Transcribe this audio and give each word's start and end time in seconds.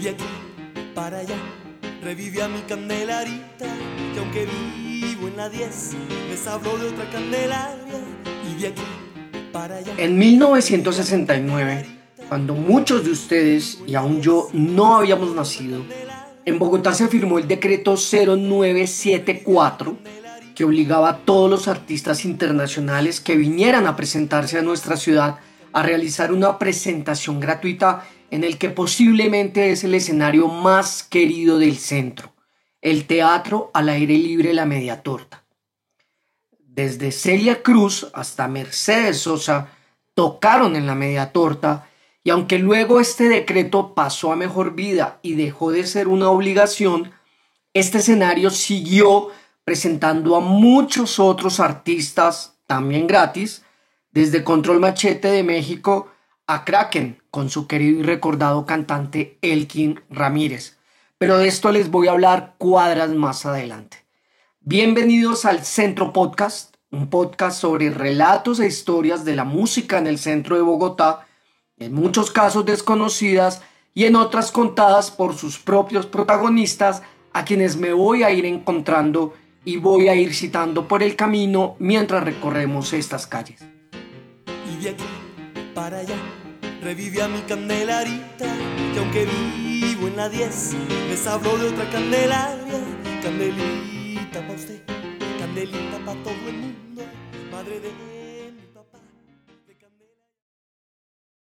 De 0.00 0.08
aquí 0.08 0.24
para 0.94 1.18
allá 1.18 1.36
revive 2.02 2.42
a 2.42 2.48
mi 2.48 2.62
candelarita. 2.62 3.66
Y 4.14 4.18
aunque 4.18 4.46
vivo 4.46 5.28
en 5.28 5.36
la 5.36 5.50
10, 5.50 5.90
les 6.30 6.46
hablo 6.46 6.78
de 6.78 6.88
otra 6.88 7.10
candelaria. 7.10 8.00
Y 8.50 8.62
de 8.62 8.68
aquí 8.68 8.80
para 9.52 9.76
allá. 9.76 9.92
En 9.98 10.16
1969, 10.16 11.84
cuando 12.30 12.54
muchos 12.54 13.04
de 13.04 13.10
ustedes 13.10 13.82
y 13.86 13.94
aún 13.94 14.22
yo 14.22 14.48
no 14.54 14.96
habíamos 14.96 15.34
nacido, 15.34 15.84
en 16.46 16.58
Bogotá 16.58 16.94
se 16.94 17.08
firmó 17.08 17.38
el 17.38 17.46
decreto 17.46 17.98
0974 17.98 19.98
que 20.54 20.64
obligaba 20.64 21.10
a 21.10 21.18
todos 21.18 21.50
los 21.50 21.68
artistas 21.68 22.24
internacionales 22.24 23.20
que 23.20 23.36
vinieran 23.36 23.86
a 23.86 23.96
presentarse 23.96 24.58
a 24.58 24.62
nuestra 24.62 24.96
ciudad 24.96 25.40
a 25.72 25.82
realizar 25.82 26.32
una 26.32 26.58
presentación 26.58 27.38
gratuita 27.38 28.06
en 28.30 28.44
el 28.44 28.58
que 28.58 28.70
posiblemente 28.70 29.70
es 29.70 29.84
el 29.84 29.94
escenario 29.94 30.48
más 30.48 31.02
querido 31.02 31.58
del 31.58 31.76
centro, 31.76 32.32
el 32.80 33.06
Teatro 33.06 33.70
al 33.74 33.88
Aire 33.88 34.16
Libre 34.16 34.54
La 34.54 34.66
Media 34.66 35.02
Torta. 35.02 35.44
Desde 36.58 37.10
Celia 37.12 37.62
Cruz 37.62 38.08
hasta 38.14 38.48
Mercedes 38.48 39.18
Sosa 39.18 39.68
tocaron 40.14 40.76
en 40.76 40.86
la 40.86 40.94
Media 40.94 41.32
Torta 41.32 41.88
y 42.22 42.30
aunque 42.30 42.58
luego 42.58 43.00
este 43.00 43.28
decreto 43.28 43.94
pasó 43.94 44.32
a 44.32 44.36
mejor 44.36 44.74
vida 44.74 45.18
y 45.22 45.34
dejó 45.34 45.72
de 45.72 45.86
ser 45.86 46.06
una 46.06 46.30
obligación, 46.30 47.12
este 47.74 47.98
escenario 47.98 48.50
siguió 48.50 49.28
presentando 49.64 50.36
a 50.36 50.40
muchos 50.40 51.18
otros 51.18 51.60
artistas 51.60 52.58
también 52.66 53.06
gratis, 53.06 53.64
desde 54.12 54.44
Control 54.44 54.80
Machete 54.80 55.28
de 55.28 55.42
México 55.42 56.10
a 56.46 56.64
Kraken 56.64 57.19
con 57.30 57.50
su 57.50 57.66
querido 57.66 58.00
y 58.00 58.02
recordado 58.02 58.66
cantante 58.66 59.38
Elkin 59.42 60.00
Ramírez. 60.10 60.78
Pero 61.18 61.38
de 61.38 61.48
esto 61.48 61.70
les 61.70 61.90
voy 61.90 62.08
a 62.08 62.12
hablar 62.12 62.54
cuadras 62.58 63.10
más 63.10 63.46
adelante. 63.46 63.98
Bienvenidos 64.60 65.44
al 65.44 65.64
Centro 65.64 66.12
Podcast, 66.12 66.76
un 66.90 67.08
podcast 67.08 67.60
sobre 67.60 67.90
relatos 67.90 68.60
e 68.60 68.66
historias 68.66 69.24
de 69.24 69.36
la 69.36 69.44
música 69.44 69.98
en 69.98 70.06
el 70.06 70.18
centro 70.18 70.56
de 70.56 70.62
Bogotá, 70.62 71.26
en 71.76 71.94
muchos 71.94 72.30
casos 72.30 72.66
desconocidas 72.66 73.62
y 73.94 74.04
en 74.04 74.16
otras 74.16 74.50
contadas 74.50 75.10
por 75.10 75.34
sus 75.34 75.58
propios 75.58 76.06
protagonistas 76.06 77.02
a 77.32 77.44
quienes 77.44 77.76
me 77.76 77.92
voy 77.92 78.22
a 78.22 78.30
ir 78.30 78.44
encontrando 78.44 79.34
y 79.64 79.76
voy 79.76 80.08
a 80.08 80.14
ir 80.14 80.34
citando 80.34 80.88
por 80.88 81.02
el 81.02 81.16
camino 81.16 81.76
mientras 81.78 82.24
recorremos 82.24 82.92
estas 82.92 83.26
calles. 83.26 83.60
Y 84.66 84.82
de 84.82 84.90
aquí 84.90 85.04
para 85.74 85.98
allá 85.98 86.16
revive 86.82 87.22
a 87.22 87.28
mi 87.28 87.40
candelarita. 87.42 88.46
Y 88.94 88.98
aunque 88.98 89.26
vivo 89.26 90.08
en 90.08 90.16
la 90.16 90.28
10, 90.28 90.74
les 91.08 91.26
hablo 91.26 91.56
de 91.58 91.68
otra 91.68 91.88
candelaria. 91.90 92.80
Candelita 93.22 94.46
pa' 94.46 94.54
usted, 94.54 94.82
candelita 95.38 95.98
pa' 96.04 96.14
todo 96.24 96.48
el 96.48 96.56
mundo. 96.56 97.02
Madre 97.50 97.80
de 97.80 97.90
mi 98.52 98.66
papá, 98.74 98.98
de 99.66 99.76
Candelaria. 99.76 100.24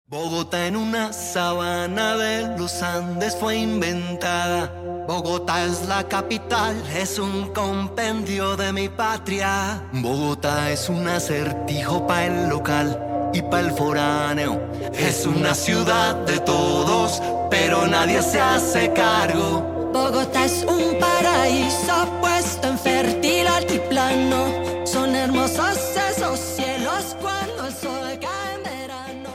Bogotá 0.07 0.67
en 0.67 0.77
una 0.77 1.13
sabana 1.13 2.17
de 2.17 2.59
los 2.59 2.83
Andes 2.83 3.37
fue 3.37 3.57
inventada. 3.57 4.73
Bogotá 5.07 5.65
es 5.65 5.87
la 5.89 6.07
capital, 6.09 6.77
es 6.95 7.19
un 7.19 7.53
compendio 7.53 8.57
de 8.57 8.73
mi 8.73 8.89
patria. 8.89 9.83
Bogotá 9.93 10.71
es 10.71 10.89
un 10.89 11.07
acertijo 11.09 12.07
para 12.07 12.27
el 12.27 12.49
local 12.49 13.10
y 13.33 13.43
para 13.43 13.67
el 13.67 13.73
foráneo. 13.73 14.61
Es 14.93 15.27
una 15.27 15.55
ciudad 15.55 16.15
de 16.27 16.39
todos, 16.41 17.23
pero 17.51 17.87
nadie 17.87 18.23
se 18.23 18.41
hace 18.41 18.93
cargo. 18.93 19.91
Bogotá 19.93 20.45
es 20.45 20.65
un 20.65 20.99
paraíso 20.99 22.09
puesto 22.21 22.69
en 22.69 22.79
fértil 22.79 23.47
altiplano. 23.47 24.87
Son 24.87 25.15
hermosos 25.15 25.79
esos 26.11 26.39
cielos 26.39 27.17
cuando 27.21 27.67
el 27.67 27.73
sol 27.73 28.19
cae 28.21 28.55
en 28.57 28.63
verano 28.63 29.31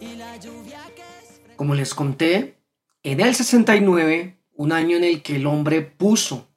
y 0.00 0.16
la 0.16 0.36
lluvia 0.36 0.80
que 0.94 1.02
es. 1.02 1.40
Como 1.56 1.74
les 1.74 1.94
conté, 1.94 2.60
en 3.02 3.20
el 3.20 3.34
69, 3.34 4.38
un 4.54 4.72
año 4.72 4.96
en 4.96 5.04
el 5.04 5.22
que 5.22 5.36
el 5.36 5.46
hombre 5.46 5.82
puso 5.82 6.48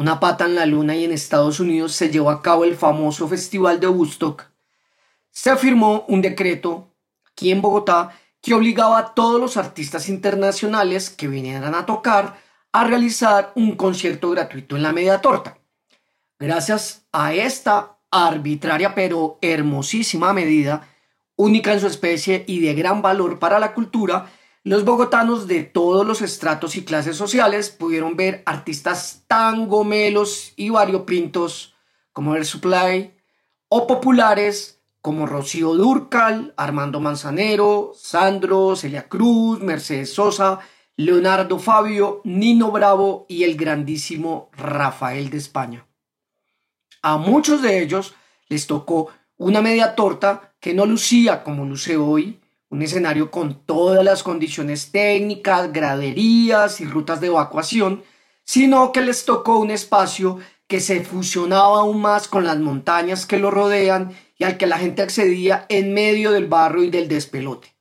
una 0.00 0.18
pata 0.18 0.46
en 0.46 0.54
la 0.54 0.64
luna 0.64 0.96
y 0.96 1.04
en 1.04 1.12
Estados 1.12 1.60
Unidos 1.60 1.92
se 1.92 2.08
llevó 2.08 2.30
a 2.30 2.40
cabo 2.40 2.64
el 2.64 2.74
famoso 2.74 3.28
Festival 3.28 3.80
de 3.80 3.88
Woodstock, 3.88 4.49
se 5.30 5.56
firmó 5.56 6.04
un 6.08 6.22
decreto 6.22 6.94
aquí 7.30 7.50
en 7.50 7.62
Bogotá 7.62 8.16
que 8.42 8.54
obligaba 8.54 8.98
a 8.98 9.14
todos 9.14 9.40
los 9.40 9.56
artistas 9.56 10.08
internacionales 10.08 11.10
que 11.10 11.28
vinieran 11.28 11.74
a 11.74 11.86
tocar 11.86 12.38
a 12.72 12.84
realizar 12.84 13.52
un 13.54 13.76
concierto 13.76 14.30
gratuito 14.30 14.76
en 14.76 14.82
la 14.82 14.92
media 14.92 15.20
torta. 15.20 15.58
Gracias 16.38 17.06
a 17.12 17.34
esta 17.34 17.98
arbitraria 18.10 18.94
pero 18.94 19.38
hermosísima 19.42 20.32
medida, 20.32 20.88
única 21.36 21.72
en 21.72 21.80
su 21.80 21.86
especie 21.86 22.44
y 22.46 22.60
de 22.60 22.74
gran 22.74 23.02
valor 23.02 23.38
para 23.38 23.58
la 23.58 23.74
cultura, 23.74 24.30
los 24.62 24.84
bogotanos 24.84 25.46
de 25.46 25.62
todos 25.64 26.06
los 26.06 26.20
estratos 26.20 26.76
y 26.76 26.84
clases 26.84 27.16
sociales 27.16 27.70
pudieron 27.70 28.16
ver 28.16 28.42
artistas 28.44 29.24
tan 29.26 29.68
gomelos 29.68 30.52
y 30.56 30.68
variopintos 30.68 31.74
como 32.12 32.34
Air 32.34 32.44
Supply 32.44 33.14
o 33.68 33.86
populares 33.86 34.79
como 35.02 35.26
Rocío 35.26 35.74
Durcal, 35.74 36.52
Armando 36.56 37.00
Manzanero, 37.00 37.92
Sandro, 37.94 38.76
Celia 38.76 39.08
Cruz, 39.08 39.60
Mercedes 39.60 40.12
Sosa, 40.12 40.60
Leonardo 40.96 41.58
Fabio, 41.58 42.20
Nino 42.24 42.70
Bravo 42.70 43.24
y 43.28 43.44
el 43.44 43.56
grandísimo 43.56 44.50
Rafael 44.52 45.30
de 45.30 45.38
España. 45.38 45.86
A 47.02 47.16
muchos 47.16 47.62
de 47.62 47.82
ellos 47.82 48.14
les 48.48 48.66
tocó 48.66 49.08
una 49.38 49.62
media 49.62 49.94
torta 49.94 50.52
que 50.60 50.74
no 50.74 50.84
lucía 50.84 51.42
como 51.42 51.64
luce 51.64 51.96
hoy, 51.96 52.38
un 52.68 52.82
escenario 52.82 53.30
con 53.30 53.64
todas 53.64 54.04
las 54.04 54.22
condiciones 54.22 54.92
técnicas, 54.92 55.72
graderías 55.72 56.82
y 56.82 56.84
rutas 56.84 57.20
de 57.22 57.28
evacuación, 57.28 58.02
sino 58.44 58.92
que 58.92 59.00
les 59.00 59.24
tocó 59.24 59.58
un 59.58 59.70
espacio 59.70 60.38
que 60.66 60.80
se 60.80 61.02
fusionaba 61.02 61.80
aún 61.80 62.02
más 62.02 62.28
con 62.28 62.44
las 62.44 62.58
montañas 62.58 63.24
que 63.24 63.38
lo 63.38 63.50
rodean 63.50 64.12
y 64.40 64.44
al 64.44 64.56
que 64.56 64.66
la 64.66 64.78
gente 64.78 65.02
accedía 65.02 65.66
en 65.68 65.92
medio 65.92 66.32
del 66.32 66.46
barro 66.46 66.82
y 66.82 66.88
del 66.88 67.08
despelote. 67.08 67.76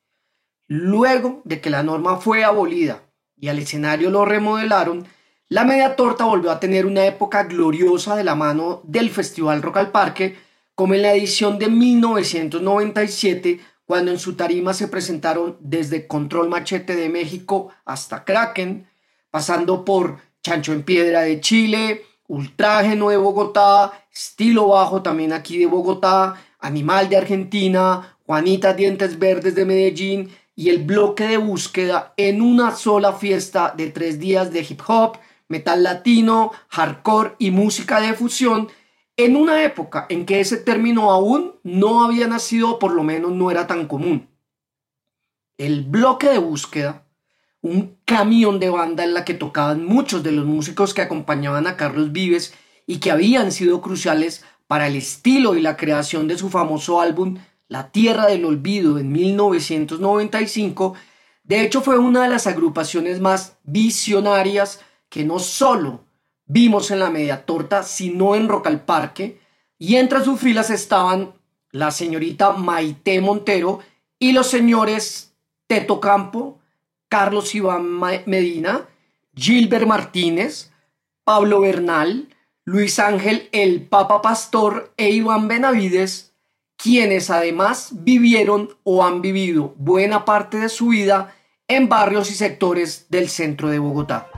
Luego 0.67 1.41
de 1.45 1.61
que 1.61 1.69
la 1.69 1.83
norma 1.83 2.17
fue 2.17 2.43
abolida 2.43 3.03
y 3.37 3.47
al 3.47 3.59
escenario 3.59 4.09
lo 4.09 4.25
remodelaron, 4.25 5.07
la 5.47 5.63
media 5.63 5.95
torta 5.95 6.25
volvió 6.25 6.51
a 6.51 6.59
tener 6.59 6.85
una 6.85 7.05
época 7.05 7.43
gloriosa 7.45 8.17
de 8.17 8.25
la 8.25 8.35
mano 8.35 8.81
del 8.83 9.09
Festival 9.09 9.61
Rock 9.61 9.77
al 9.77 9.91
Parque, 9.91 10.37
como 10.75 10.95
en 10.95 11.03
la 11.03 11.13
edición 11.13 11.59
de 11.59 11.69
1997, 11.69 13.61
cuando 13.85 14.11
en 14.11 14.19
su 14.19 14.33
tarima 14.33 14.73
se 14.73 14.89
presentaron 14.89 15.55
desde 15.61 16.07
Control 16.07 16.49
Machete 16.49 16.97
de 16.97 17.07
México 17.07 17.69
hasta 17.85 18.25
Kraken, 18.25 18.85
pasando 19.31 19.85
por 19.85 20.17
Chancho 20.43 20.73
en 20.73 20.83
Piedra 20.83 21.21
de 21.21 21.39
Chile, 21.39 22.01
Ultrágeno 22.27 23.11
de 23.11 23.17
Bogotá, 23.17 23.93
Estilo 24.13 24.67
Bajo 24.67 25.01
también 25.01 25.31
aquí 25.31 25.57
de 25.57 25.65
Bogotá, 25.65 26.35
Animal 26.59 27.09
de 27.09 27.17
Argentina, 27.17 28.17
Juanita 28.25 28.73
Dientes 28.73 29.17
Verdes 29.17 29.55
de 29.55 29.65
Medellín 29.65 30.29
y 30.55 30.69
el 30.69 30.83
bloque 30.83 31.25
de 31.25 31.37
búsqueda 31.37 32.13
en 32.17 32.41
una 32.41 32.75
sola 32.75 33.13
fiesta 33.13 33.73
de 33.75 33.91
tres 33.91 34.19
días 34.19 34.51
de 34.51 34.59
hip 34.61 34.81
hop, 34.87 35.17
metal 35.47 35.83
latino, 35.83 36.51
hardcore 36.67 37.35
y 37.39 37.51
música 37.51 38.01
de 38.01 38.13
fusión 38.13 38.67
en 39.15 39.35
una 39.35 39.63
época 39.63 40.05
en 40.09 40.25
que 40.25 40.39
ese 40.39 40.57
término 40.57 41.11
aún 41.11 41.55
no 41.63 42.03
había 42.03 42.27
nacido 42.27 42.77
por 42.77 42.93
lo 42.93 43.03
menos 43.03 43.31
no 43.31 43.51
era 43.51 43.67
tan 43.67 43.87
común. 43.87 44.29
El 45.57 45.83
bloque 45.83 46.29
de 46.29 46.37
búsqueda, 46.37 47.05
un 47.61 47.97
camión 48.05 48.59
de 48.59 48.69
banda 48.69 49.03
en 49.03 49.13
la 49.13 49.25
que 49.25 49.33
tocaban 49.33 49.85
muchos 49.85 50.23
de 50.23 50.31
los 50.31 50.45
músicos 50.45 50.93
que 50.93 51.01
acompañaban 51.01 51.67
a 51.67 51.75
Carlos 51.75 52.11
Vives 52.11 52.53
y 52.85 52.99
que 52.99 53.11
habían 53.11 53.51
sido 53.51 53.81
cruciales 53.81 54.45
para 54.69 54.85
el 54.85 54.97
estilo 54.97 55.55
y 55.55 55.61
la 55.61 55.75
creación 55.75 56.27
de 56.27 56.37
su 56.37 56.51
famoso 56.51 57.01
álbum 57.01 57.39
La 57.69 57.91
Tierra 57.91 58.27
del 58.27 58.45
Olvido 58.45 58.99
en 58.99 59.11
1995, 59.11 60.93
de 61.43 61.63
hecho 61.63 61.81
fue 61.81 61.97
una 61.97 62.21
de 62.21 62.29
las 62.29 62.45
agrupaciones 62.45 63.19
más 63.19 63.57
visionarias 63.63 64.81
que 65.09 65.23
no 65.23 65.39
solo 65.39 66.05
vimos 66.45 66.91
en 66.91 66.99
la 66.99 67.09
media 67.09 67.47
torta, 67.47 67.81
sino 67.81 68.35
en 68.35 68.47
Rock 68.47 68.67
al 68.67 68.81
Parque, 68.81 69.41
y 69.79 69.95
entre 69.95 70.23
sus 70.23 70.39
filas 70.39 70.69
estaban 70.69 71.33
la 71.71 71.89
señorita 71.89 72.51
Maite 72.51 73.19
Montero 73.21 73.79
y 74.19 74.33
los 74.33 74.45
señores 74.45 75.33
Teto 75.65 75.99
Campo, 75.99 76.59
Carlos 77.07 77.55
Iván 77.55 77.99
Medina, 78.27 78.87
Gilbert 79.33 79.87
Martínez, 79.87 80.71
Pablo 81.23 81.61
Bernal, 81.61 82.29
Luis 82.71 82.99
Ángel 82.99 83.49
el 83.51 83.87
Papa 83.87 84.21
Pastor 84.21 84.93
e 84.95 85.09
Iván 85.09 85.47
Benavides, 85.47 86.35
quienes 86.77 87.31
además 87.31 87.89
vivieron 87.93 88.77
o 88.83 89.03
han 89.03 89.23
vivido 89.23 89.73
buena 89.77 90.23
parte 90.23 90.57
de 90.57 90.69
su 90.69 90.89
vida 90.89 91.33
en 91.67 91.89
barrios 91.89 92.29
y 92.29 92.35
sectores 92.35 93.07
del 93.09 93.27
centro 93.27 93.69
de 93.69 93.79
Bogotá. 93.79 94.29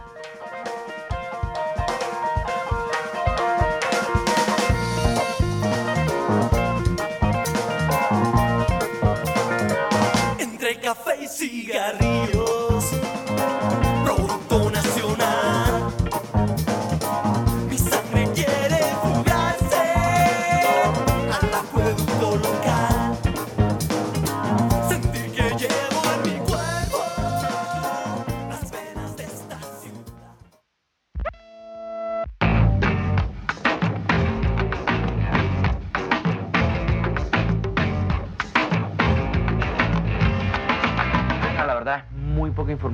Entre 10.40 10.80
café 10.80 11.22
y 11.22 11.28
cigarrillos, 11.28 12.01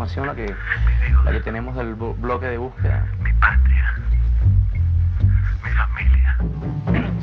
información 0.08 0.28
la 0.28 0.36
que, 0.36 0.56
la 1.26 1.32
que 1.32 1.40
tenemos 1.42 1.76
del 1.76 1.98
blo- 1.98 2.16
bloque 2.18 2.46
de 2.48 2.58
búsqueda. 2.58 3.06
mi 3.22 3.32
patria, 3.34 3.94
mi 5.64 5.72
familia. 5.72 6.38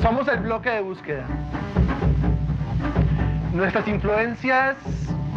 Somos 0.02 0.28
el 0.28 0.40
bloque 0.40 0.70
de 0.70 0.80
búsqueda. 0.82 1.24
Nuestras 3.52 3.86
influencias, 3.88 4.76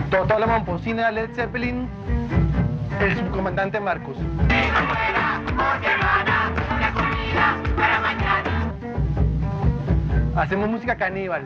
Totó 0.10 0.40
la 0.40 0.48
Momposina, 0.48 1.12
Led 1.12 1.30
Zeppelin, 1.36 1.88
el 3.00 3.16
subcomandante 3.18 3.80
Marcos. 3.80 4.18
Hacemos 10.36 10.70
música 10.70 10.96
caníbal. 10.96 11.44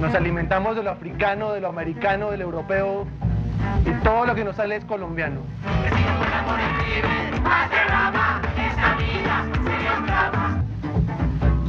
Nos 0.00 0.14
alimentamos 0.14 0.76
de 0.76 0.82
lo 0.82 0.90
africano, 0.90 1.52
de 1.52 1.60
lo 1.60 1.68
americano, 1.68 2.30
del 2.30 2.40
europeo 2.40 3.06
todo 4.02 4.26
lo 4.26 4.34
que 4.34 4.44
nos 4.44 4.56
sale 4.56 4.76
es 4.76 4.84
colombiano. 4.84 5.40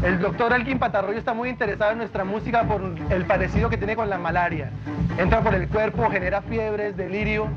El 0.04 0.20
doctor 0.20 0.54
Alquín 0.54 0.80
Patarroyo 0.80 1.20
está 1.20 1.34
muy 1.34 1.50
interesado 1.50 1.92
en 1.92 1.98
nuestra 1.98 2.24
música 2.24 2.64
por 2.64 2.82
el 3.10 3.26
parecido 3.26 3.70
que 3.70 3.78
tiene 3.78 3.96
con 3.96 4.10
la 4.10 4.18
malaria. 4.18 4.72
Entra 5.18 5.42
por 5.42 5.54
el 5.54 5.68
cuerpo, 5.68 6.10
genera 6.10 6.42
fiebres, 6.42 6.96
delirio 6.96 7.50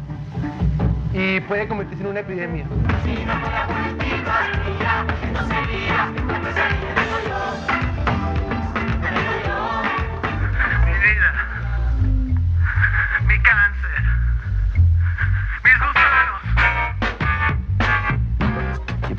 y 1.14 1.40
puede 1.40 1.68
convertirse 1.68 2.02
en 2.02 2.10
una 2.10 2.20
epidemia. 2.20 2.66
Mi 3.04 3.14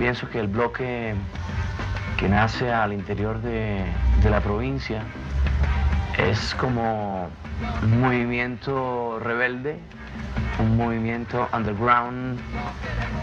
pienso 0.03 0.29
que 0.29 0.37
el 0.37 0.49
bloque 0.49 1.15
que 2.17 2.27
nace 2.27 2.73
al 2.73 2.91
interior 2.91 3.41
de, 3.41 3.85
de 4.21 4.29
la 4.29 4.41
provincia 4.41 5.01
es 6.17 6.53
como 6.55 7.29
un 7.81 8.01
movimiento 8.01 9.17
rebelde, 9.21 9.79
un 10.59 10.75
movimiento 10.75 11.47
underground, 11.53 12.37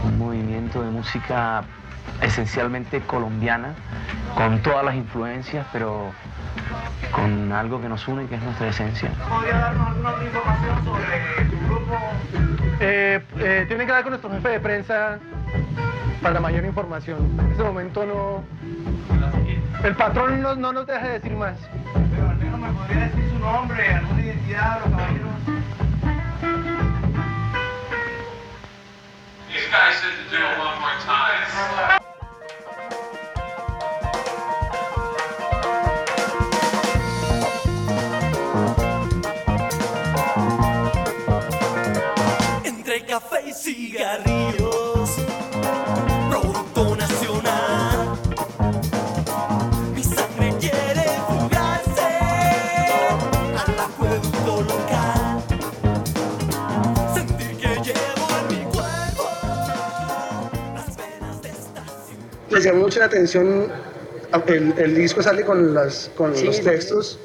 un 0.05 0.19
movimiento 0.19 0.83
de 0.83 0.91
música 0.91 1.65
esencialmente 2.23 3.03
colombiana, 3.03 3.75
con 4.35 4.63
todas 4.63 4.83
las 4.83 4.95
influencias, 4.95 5.67
pero 5.75 6.13
con 7.13 7.53
algo 7.53 7.79
que 7.83 7.91
nos 7.91 8.09
une, 8.09 8.25
que 8.25 8.37
es 8.37 8.43
nuestra 8.43 8.69
esencia. 8.69 9.11
¿Podría 9.29 9.59
darnos 9.59 9.87
alguna 9.87 10.11
otra 10.13 10.25
información 10.25 10.85
sobre 10.87 11.45
tu 11.45 11.67
grupo? 11.67 11.99
Eh, 12.81 13.23
eh, 13.37 13.65
tiene 13.69 13.85
que 13.85 13.91
hablar 13.93 14.03
con 14.03 14.13
nuestro 14.13 14.31
jefe 14.31 14.49
de 14.49 14.61
prensa 14.61 15.19
para 16.23 16.41
mayor 16.41 16.65
información. 16.65 17.37
En 17.41 17.51
este 17.51 17.63
momento 17.63 18.05
no... 18.07 18.45
El 19.83 19.97
patrón 19.97 20.43
no, 20.43 20.55
no 20.55 20.73
nos 20.73 20.87
deja 20.87 21.09
decir 21.09 21.33
más. 21.33 21.57
Pero 22.15 22.29
al 22.29 22.37
menos 22.37 22.61
me 22.61 22.71
podría 22.73 23.05
decir 23.07 23.31
su 23.31 23.39
nombre, 23.39 23.95
alguna 23.95 24.23
identidad, 24.23 24.81
los 24.81 24.91
caballeros. 24.91 25.31
These 29.49 29.69
guys 29.71 29.97
said 29.97 30.13
to 30.17 30.25
do 30.31 30.37
it 30.37 30.59
one 30.59 30.79
more 30.81 30.99
time. 31.05 32.01
Entre 42.65 43.01
café 43.07 43.43
y 43.47 43.53
cigarrillos, 43.53 45.00
Les 62.61 62.67
llamó 62.67 62.81
mucho 62.81 62.99
la 62.99 63.07
atención, 63.07 63.69
el, 64.49 64.75
el 64.77 64.95
disco 64.95 65.23
sale 65.23 65.47
con, 65.47 65.73
las, 65.73 66.11
con 66.15 66.37
Sí, 66.37 66.45
los 66.45 66.61
textos 66.61 67.19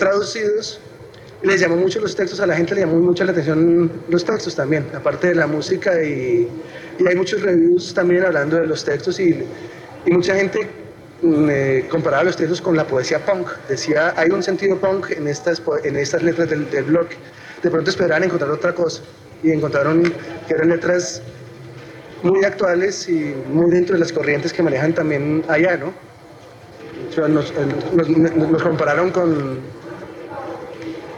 traducidos. 0.00 0.80
Les 1.44 1.60
llamó 1.60 1.76
mucho 1.76 2.00
los 2.00 2.16
textos, 2.16 2.40
a 2.40 2.48
la 2.48 2.56
gente 2.56 2.74
le 2.74 2.80
llamó 2.80 2.98
mucho 2.98 3.22
la 3.22 3.30
atención 3.30 3.92
los 4.08 4.24
textos 4.24 4.56
también, 4.56 4.84
aparte 4.92 5.28
de 5.28 5.34
la 5.36 5.46
música 5.46 6.02
y, 6.02 6.48
y 6.98 7.06
hay 7.06 7.14
muchos 7.14 7.42
reviews 7.42 7.94
también 7.94 8.24
hablando 8.24 8.56
de 8.56 8.66
los 8.66 8.84
textos 8.84 9.20
y, 9.20 9.44
y 10.04 10.10
mucha 10.10 10.34
gente 10.34 10.68
mm, 11.22 11.48
eh, 11.48 11.86
comparaba 11.88 12.24
los 12.24 12.36
textos 12.36 12.60
con 12.60 12.76
la 12.76 12.88
poesía 12.88 13.24
punk. 13.24 13.46
Decía, 13.68 14.14
hay 14.16 14.30
un 14.30 14.42
sentido 14.42 14.76
punk 14.78 15.12
en 15.12 15.28
estas, 15.28 15.62
en 15.84 15.94
estas 15.94 16.24
letras 16.24 16.50
del, 16.50 16.68
del 16.72 16.82
blog. 16.86 17.06
De 17.62 17.70
pronto 17.70 17.88
esperaban 17.88 18.24
encontrar 18.24 18.50
otra 18.50 18.74
cosa 18.74 19.00
y 19.44 19.52
encontraron 19.52 20.12
que 20.48 20.54
eran 20.54 20.70
letras 20.70 21.22
muy 22.22 22.44
actuales 22.44 23.08
y 23.08 23.34
muy 23.52 23.70
dentro 23.70 23.94
de 23.94 24.00
las 24.00 24.12
corrientes 24.12 24.52
que 24.52 24.62
manejan 24.62 24.92
también 24.94 25.44
allá, 25.48 25.76
¿no? 25.76 25.92
O 27.08 27.12
sea, 27.12 27.28
nos, 27.28 27.52
nos- 27.94 28.08
nos- 28.08 28.34
nos 28.50 28.62
compararon 28.62 29.10
con, 29.10 29.58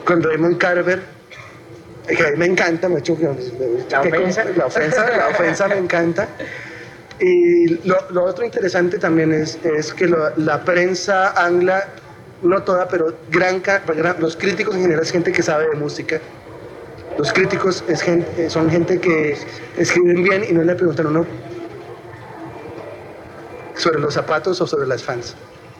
con 0.04 0.22
Raymond 0.22 0.58
Carver, 0.58 1.00
que 2.06 2.22
a 2.26 2.30
mí 2.30 2.36
me 2.36 2.46
encanta, 2.46 2.88
me 2.88 2.96
ha 2.96 2.98
hecho 2.98 3.16
que- 3.16 3.24
La 3.90 4.00
ofensa. 4.00 4.44
la 4.56 4.66
ofensa, 4.66 5.10
la 5.16 5.28
ofensa 5.28 5.68
me 5.68 5.76
encanta. 5.78 6.28
Y 7.20 7.66
lo, 7.86 7.96
lo 8.10 8.24
otro 8.24 8.44
interesante 8.44 8.98
también 8.98 9.32
es, 9.32 9.58
es 9.64 9.92
que 9.92 10.06
lo- 10.06 10.36
la 10.36 10.64
prensa 10.64 11.32
angla, 11.44 11.88
no 12.42 12.62
toda, 12.62 12.86
pero 12.88 13.14
gran, 13.30 13.60
gran- 13.62 14.20
los 14.20 14.36
críticos 14.36 14.74
en 14.76 14.82
general 14.82 15.02
es 15.02 15.10
gente 15.10 15.32
que 15.32 15.42
sabe 15.42 15.68
de 15.68 15.74
música. 15.76 16.20
Los 17.18 17.32
críticos 17.32 17.82
son 18.48 18.70
gente 18.70 19.00
que 19.00 19.36
escriben 19.76 20.22
bien 20.22 20.44
y 20.48 20.52
no 20.52 20.62
le 20.62 20.74
preguntan 20.76 21.08
uno 21.08 21.26
sobre 23.74 23.98
los 23.98 24.14
zapatos 24.14 24.60
o 24.60 24.66
sobre 24.68 24.86
las 24.86 25.02
fans, 25.02 25.34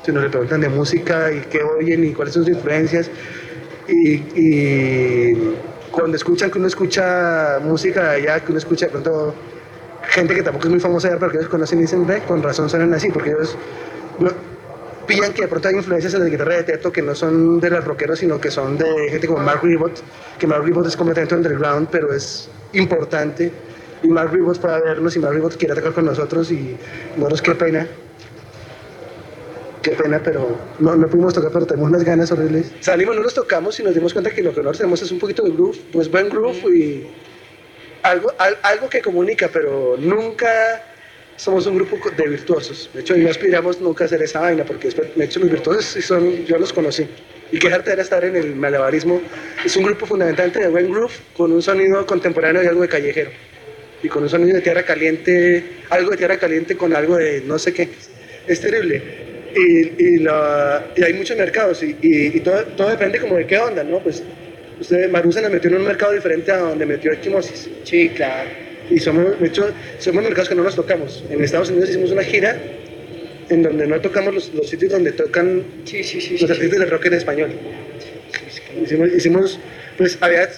sino 0.04 0.20
le 0.20 0.30
preguntan 0.30 0.60
de 0.60 0.68
música 0.68 1.30
y 1.30 1.42
qué 1.42 1.62
oyen 1.62 2.04
y 2.04 2.12
cuáles 2.12 2.34
son 2.34 2.44
sus 2.44 2.54
influencias. 2.54 3.08
Y, 3.86 5.32
cuando 5.92 6.16
escuchan 6.16 6.50
que 6.50 6.58
uno 6.58 6.66
escucha 6.66 7.60
música 7.62 8.02
de 8.02 8.16
allá, 8.16 8.40
que 8.40 8.50
uno 8.50 8.58
escucha 8.58 8.86
de 8.86 8.92
pronto 8.92 9.34
gente 10.08 10.34
que 10.34 10.42
tampoco 10.42 10.66
es 10.66 10.70
muy 10.70 10.80
famosa 10.80 11.08
allá, 11.08 11.18
pero 11.18 11.30
que 11.30 11.38
ellos 11.38 11.48
conocen 11.48 11.78
y 11.78 11.82
dicen, 11.82 12.04
ve, 12.04 12.20
con 12.26 12.42
razón 12.42 12.68
suenan 12.68 12.92
así, 12.94 13.10
porque 13.10 13.30
ellos 13.30 13.56
pillan 15.08 15.32
que 15.32 15.42
de 15.42 15.48
pronto 15.48 15.66
hay 15.68 15.74
influencias 15.74 16.14
en 16.14 16.20
la 16.20 16.26
guitarra 16.28 16.54
de 16.56 16.62
Teto 16.64 16.92
que 16.92 17.02
no 17.02 17.14
son 17.16 17.58
de 17.58 17.70
los 17.70 17.84
rockeros, 17.84 18.20
sino 18.20 18.40
que 18.40 18.50
son 18.52 18.78
de 18.78 18.86
gente 19.10 19.26
como 19.26 19.40
Mark 19.42 19.60
Ribot, 19.64 20.00
que 20.38 20.46
Mark 20.46 20.62
Ribot 20.64 20.86
es 20.86 20.96
completamente 20.96 21.34
underground, 21.34 21.88
pero 21.90 22.12
es 22.14 22.48
importante. 22.74 23.50
Y 24.04 24.06
Mark 24.08 24.30
Ribot 24.32 24.60
para 24.60 24.78
vernos 24.80 25.16
y 25.16 25.18
Mark 25.18 25.34
Ribot 25.34 25.56
quiere 25.56 25.74
tocar 25.74 25.92
con 25.92 26.04
nosotros 26.04 26.52
y 26.52 26.76
nosotros 27.16 27.42
qué 27.42 27.54
pena. 27.56 27.88
Qué 29.82 29.92
pena, 29.92 30.20
pero 30.22 30.58
no, 30.80 30.96
no 30.96 31.06
pudimos 31.08 31.32
tocar, 31.34 31.50
pero 31.52 31.64
tenemos 31.66 31.88
unas 31.88 32.04
ganas 32.04 32.30
horribles. 32.32 32.72
Salimos, 32.80 33.16
no 33.16 33.22
nos 33.22 33.32
tocamos 33.34 33.78
y 33.80 33.82
nos 33.84 33.94
dimos 33.94 34.12
cuenta 34.12 34.30
que 34.30 34.42
lo 34.42 34.50
que 34.50 34.56
nosotros 34.58 34.78
tenemos 34.78 35.02
es 35.02 35.10
un 35.10 35.18
poquito 35.18 35.42
de 35.44 35.50
groove, 35.52 35.78
pues 35.92 36.10
buen 36.10 36.28
groove 36.28 36.62
y 36.76 37.06
algo, 38.02 38.32
al- 38.38 38.58
algo 38.62 38.88
que 38.88 39.00
comunica, 39.00 39.48
pero 39.52 39.96
nunca 39.98 40.82
somos 41.38 41.66
un 41.66 41.76
grupo 41.76 41.98
de 42.16 42.28
virtuosos. 42.28 42.90
De 42.92 43.00
hecho, 43.00 43.16
no 43.16 43.30
aspiramos 43.30 43.80
nunca 43.80 44.04
a 44.04 44.06
hacer 44.06 44.20
esa 44.22 44.40
vaina, 44.40 44.64
porque 44.64 44.88
después, 44.88 45.08
de 45.16 45.24
hecho, 45.24 45.40
los 45.40 45.50
virtuosos 45.50 46.04
son, 46.04 46.44
yo 46.44 46.58
los 46.58 46.72
conocí. 46.72 47.06
y 47.50 47.58
que 47.58 47.70
Jarta 47.70 47.92
era 47.94 48.02
estar 48.02 48.22
en 48.24 48.36
el 48.36 48.54
malabarismo. 48.54 49.22
Es 49.64 49.74
un 49.76 49.84
grupo 49.84 50.04
fundamentalmente 50.04 50.60
de 50.60 50.68
buen 50.68 50.90
groove, 50.90 51.14
con 51.34 51.50
un 51.52 51.62
sonido 51.62 52.04
contemporáneo 52.04 52.62
y 52.62 52.66
algo 52.66 52.82
de 52.82 52.88
callejero. 52.88 53.30
Y 54.02 54.08
con 54.08 54.22
un 54.22 54.28
sonido 54.28 54.56
de 54.56 54.60
tierra 54.62 54.82
caliente, 54.84 55.64
algo 55.90 56.10
de 56.10 56.16
tierra 56.18 56.36
caliente 56.38 56.76
con 56.76 56.94
algo 56.94 57.16
de 57.16 57.40
no 57.46 57.58
sé 57.58 57.72
qué. 57.72 57.88
Es 58.46 58.60
terrible. 58.60 59.02
Y, 59.56 60.04
y, 60.04 60.16
la- 60.18 60.88
y 60.94 61.02
hay 61.04 61.14
muchos 61.14 61.36
mercados 61.38 61.82
y, 61.82 61.96
y- 62.02 62.40
todo, 62.40 62.62
todo 62.76 62.90
depende 62.90 63.18
como 63.18 63.36
de 63.36 63.46
qué 63.46 63.56
onda, 63.58 63.82
¿no? 63.82 63.98
Pues 64.00 64.22
usted, 64.78 65.08
Marusa 65.10 65.40
nos 65.40 65.50
metió 65.50 65.70
en 65.70 65.76
un 65.76 65.84
mercado 65.84 66.12
diferente 66.12 66.52
a 66.52 66.58
donde 66.58 66.84
metió 66.84 67.10
Equimosis. 67.12 67.70
Sí, 67.84 68.10
claro. 68.10 68.50
Y 68.90 68.98
somos, 68.98 69.38
de 69.38 69.46
hecho, 69.46 69.70
somos 69.98 70.22
mercados 70.22 70.48
que 70.48 70.54
no 70.54 70.62
nos 70.64 70.74
tocamos. 70.74 71.24
En 71.30 71.42
Estados 71.42 71.70
Unidos 71.70 71.90
hicimos 71.90 72.10
una 72.10 72.22
gira 72.22 72.56
en 73.50 73.62
donde 73.62 73.86
no 73.86 74.00
tocamos 74.00 74.34
los, 74.34 74.54
los 74.54 74.68
sitios 74.68 74.92
donde 74.92 75.12
tocan 75.12 75.62
Sí, 75.84 76.02
sí, 76.04 76.20
sí. 76.20 76.38
los 76.38 76.50
artistas 76.50 76.78
de 76.80 76.86
rock 76.86 77.06
en 77.06 77.14
español. 77.14 77.50
Hicimos, 78.82 79.08
hicimos, 79.14 79.58
pues 79.96 80.18
había 80.20 80.48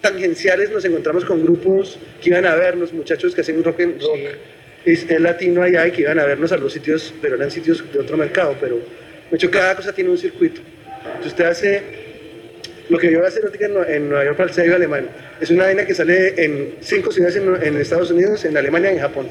tangenciales, 0.00 0.70
nos 0.70 0.84
encontramos 0.84 1.24
con 1.24 1.42
grupos 1.42 1.98
que 2.22 2.30
iban 2.30 2.44
a 2.44 2.54
vernos, 2.54 2.92
muchachos 2.92 3.34
que 3.34 3.40
hacen 3.40 3.62
rock 3.64 3.80
en 3.80 4.00
rock. 4.00 4.18
Es, 4.84 5.08
es 5.08 5.20
latino 5.20 5.62
allá 5.62 5.86
y 5.86 5.92
que 5.92 6.02
iban 6.02 6.18
a 6.18 6.26
vernos 6.26 6.52
a 6.52 6.58
los 6.58 6.72
sitios, 6.72 7.14
pero 7.22 7.36
eran 7.36 7.50
sitios 7.50 7.82
de 7.92 7.98
otro 8.00 8.16
mercado. 8.16 8.54
Pero 8.60 8.76
de 9.30 9.36
hecho, 9.36 9.50
cada 9.50 9.74
cosa 9.74 9.94
tiene 9.94 10.10
un 10.10 10.18
circuito. 10.18 10.60
Entonces, 11.06 11.32
usted 11.32 11.44
hace 11.44 11.82
lo 12.88 12.98
que 12.98 13.10
yo 13.10 13.18
voy 13.18 13.26
a 13.26 13.28
hacer 13.28 13.44
en, 13.60 13.74
Nue- 13.74 13.88
en 13.90 14.08
Nueva 14.08 14.24
York 14.24 14.36
para 14.36 14.48
el 14.50 14.54
sello 14.54 14.74
alemán. 14.74 15.08
Es 15.40 15.50
una 15.50 15.64
vaina 15.64 15.86
que 15.86 15.94
sale 15.94 16.34
en 16.44 16.74
cinco 16.80 17.10
ciudades 17.12 17.36
en, 17.36 17.54
en 17.62 17.76
Estados 17.80 18.10
Unidos, 18.10 18.44
en 18.44 18.56
Alemania 18.56 18.90
y 18.92 18.96
en 18.96 19.00
Japón. 19.00 19.28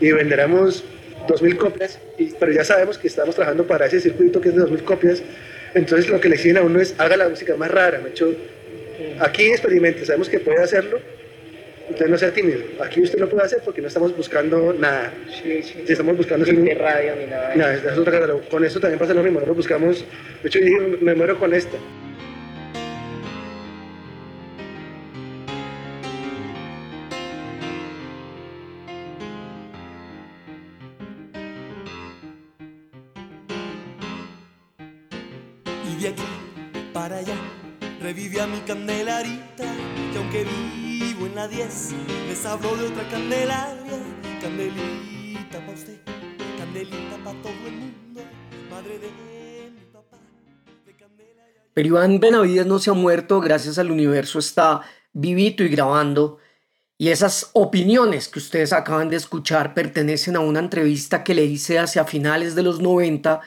Y 0.00 0.12
venderemos 0.12 0.84
2.000 1.28 1.56
copias, 1.56 1.98
y- 2.18 2.32
pero 2.38 2.52
ya 2.52 2.64
sabemos 2.64 2.98
que 2.98 3.08
estamos 3.08 3.34
trabajando 3.34 3.66
para 3.66 3.86
ese 3.86 4.00
circuito 4.00 4.40
que 4.40 4.48
es 4.50 4.56
de 4.56 4.62
2.000 4.62 4.82
copias. 4.84 5.22
Entonces 5.74 6.08
lo 6.10 6.20
que 6.20 6.28
le 6.28 6.34
exigen 6.34 6.58
a 6.58 6.62
uno 6.62 6.80
es 6.80 6.94
haga 6.98 7.16
la 7.16 7.28
música 7.28 7.56
más 7.56 7.70
rara. 7.70 7.98
Me 8.02 8.10
hecho, 8.10 8.34
aquí 9.20 9.44
experimente, 9.46 10.04
sabemos 10.04 10.28
que 10.28 10.38
puede 10.40 10.60
hacerlo. 10.62 10.98
Entonces 11.84 12.08
no 12.10 12.16
sea 12.18 12.30
tímido. 12.32 12.60
Aquí 12.80 13.00
usted 13.02 13.18
lo 13.18 13.28
puede 13.28 13.44
hacer 13.44 13.60
porque 13.64 13.80
no 13.82 13.88
estamos 13.88 14.16
buscando 14.16 14.72
nada. 14.72 15.12
Sí, 15.42 15.62
sí. 15.62 15.82
Si 15.86 15.92
estamos 15.92 16.16
buscando 16.16 16.46
Ni 16.46 16.68
de 16.68 16.74
radio 16.74 17.12
ni 17.16 17.26
nada. 17.26 17.54
Nada, 17.54 17.74
es 17.74 17.98
otra 17.98 18.20
cosa. 18.20 18.48
Con 18.50 18.64
esto 18.64 18.80
también 18.80 18.98
pasa 18.98 19.12
lo 19.14 19.22
mismo. 19.22 19.40
Nosotros 19.40 19.56
buscamos. 19.58 20.04
De 20.42 20.48
hecho, 20.48 20.58
yo 20.60 20.96
me 21.00 21.14
muero 21.14 21.38
con 21.38 21.52
esta. 21.52 21.76
Candelaria. 43.12 43.98
Candelita 44.40 45.58
para 45.60 45.72
usted, 45.72 45.98
candelita 46.58 47.16
para 47.22 47.42
todo 47.42 47.52
el 47.66 47.74
mundo. 47.74 48.22
Madre 48.70 48.98
de 48.98 49.08
mi 49.70 49.84
papá, 49.92 50.16
de 50.86 50.94
Pero 51.74 51.88
Iván 51.88 52.18
Benavides 52.20 52.66
no 52.66 52.78
se 52.78 52.90
ha 52.90 52.94
muerto, 52.94 53.40
gracias 53.40 53.78
al 53.78 53.90
universo 53.90 54.38
está 54.38 54.80
vivito 55.12 55.62
y 55.62 55.68
grabando. 55.68 56.38
Y 56.96 57.10
esas 57.10 57.50
opiniones 57.52 58.28
que 58.28 58.38
ustedes 58.38 58.72
acaban 58.72 59.10
de 59.10 59.16
escuchar 59.16 59.74
pertenecen 59.74 60.36
a 60.36 60.40
una 60.40 60.60
entrevista 60.60 61.22
que 61.22 61.34
le 61.34 61.44
hice 61.44 61.78
hacia 61.78 62.04
finales 62.04 62.54
de 62.54 62.62
los 62.62 62.80
90, 62.80 63.40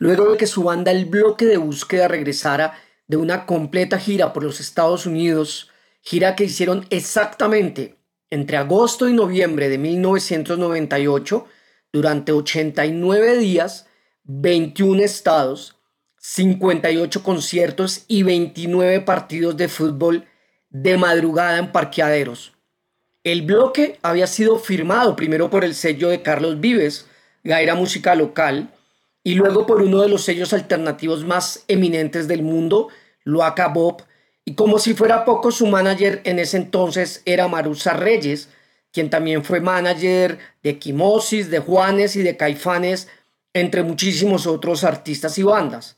luego 0.00 0.32
de 0.32 0.36
que 0.36 0.46
su 0.46 0.64
banda 0.64 0.90
El 0.90 1.04
Bloque 1.04 1.46
de 1.46 1.58
Búsqueda 1.58 2.08
regresara 2.08 2.74
de 3.06 3.18
una 3.18 3.46
completa 3.46 4.00
gira 4.00 4.32
por 4.32 4.42
los 4.42 4.58
Estados 4.60 5.06
Unidos, 5.06 5.70
gira 6.00 6.34
que 6.34 6.44
hicieron 6.44 6.86
exactamente 6.90 7.96
entre 8.30 8.56
agosto 8.56 9.08
y 9.08 9.12
noviembre 9.12 9.68
de 9.68 9.78
1998, 9.78 11.46
durante 11.92 12.32
89 12.32 13.38
días, 13.38 13.86
21 14.24 15.02
estados, 15.02 15.76
58 16.18 17.22
conciertos 17.22 18.04
y 18.08 18.22
29 18.24 19.00
partidos 19.02 19.56
de 19.56 19.68
fútbol 19.68 20.26
de 20.70 20.98
madrugada 20.98 21.58
en 21.58 21.72
parqueaderos. 21.72 22.52
El 23.22 23.42
bloque 23.42 23.98
había 24.02 24.26
sido 24.26 24.58
firmado 24.58 25.16
primero 25.16 25.50
por 25.50 25.64
el 25.64 25.74
sello 25.74 26.08
de 26.08 26.22
Carlos 26.22 26.60
Vives, 26.60 27.06
Gaira 27.44 27.74
Música 27.74 28.14
Local, 28.14 28.70
y 29.22 29.34
luego 29.34 29.66
por 29.66 29.82
uno 29.82 30.02
de 30.02 30.08
los 30.08 30.22
sellos 30.22 30.52
alternativos 30.52 31.24
más 31.24 31.64
eminentes 31.66 32.28
del 32.28 32.42
mundo, 32.42 32.88
Loaca 33.24 33.68
Bob, 33.68 34.02
y 34.48 34.54
como 34.54 34.78
si 34.78 34.94
fuera 34.94 35.24
poco, 35.24 35.50
su 35.50 35.66
manager 35.66 36.20
en 36.22 36.38
ese 36.38 36.56
entonces 36.56 37.20
era 37.24 37.48
Marusa 37.48 37.94
Reyes, 37.94 38.48
quien 38.92 39.10
también 39.10 39.44
fue 39.44 39.60
manager 39.60 40.38
de 40.62 40.78
Quimosis, 40.78 41.50
de 41.50 41.58
Juanes 41.58 42.14
y 42.14 42.22
de 42.22 42.36
Caifanes, 42.36 43.08
entre 43.52 43.82
muchísimos 43.82 44.46
otros 44.46 44.84
artistas 44.84 45.36
y 45.38 45.42
bandas. 45.42 45.96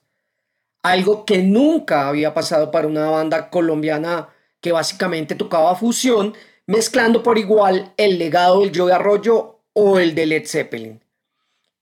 Algo 0.82 1.26
que 1.26 1.42
nunca 1.42 2.08
había 2.08 2.32
pasado 2.32 2.70
para 2.70 2.88
una 2.88 3.10
banda 3.10 3.50
colombiana 3.50 4.30
que 4.62 4.72
básicamente 4.72 5.34
tocaba 5.34 5.76
fusión, 5.76 6.34
mezclando 6.66 7.22
por 7.22 7.36
igual 7.36 7.92
el 7.98 8.18
legado 8.18 8.62
del 8.62 8.72
Joe 8.74 8.94
Arroyo 8.94 9.60
o 9.74 9.98
el 9.98 10.14
de 10.14 10.24
Led 10.24 10.46
Zeppelin. 10.46 11.04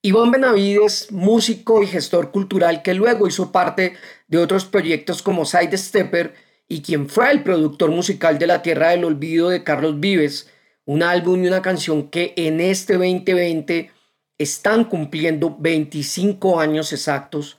Iván 0.02 0.32
Benavides, 0.32 1.12
músico 1.12 1.84
y 1.84 1.86
gestor 1.86 2.32
cultural 2.32 2.82
que 2.82 2.94
luego 2.94 3.28
hizo 3.28 3.52
parte 3.52 3.94
de 4.26 4.38
otros 4.38 4.64
proyectos 4.64 5.22
como 5.22 5.44
Side 5.44 5.78
Stepper 5.78 6.45
y 6.68 6.82
quien 6.82 7.08
fue 7.08 7.30
el 7.30 7.42
productor 7.42 7.90
musical 7.90 8.38
de 8.38 8.46
La 8.46 8.62
Tierra 8.62 8.90
del 8.90 9.04
Olvido 9.04 9.48
de 9.48 9.62
Carlos 9.62 10.00
Vives, 10.00 10.50
un 10.84 11.02
álbum 11.02 11.42
y 11.42 11.48
una 11.48 11.62
canción 11.62 12.08
que 12.10 12.32
en 12.36 12.60
este 12.60 12.94
2020 12.94 13.90
están 14.38 14.84
cumpliendo 14.84 15.56
25 15.58 16.60
años 16.60 16.92
exactos. 16.92 17.58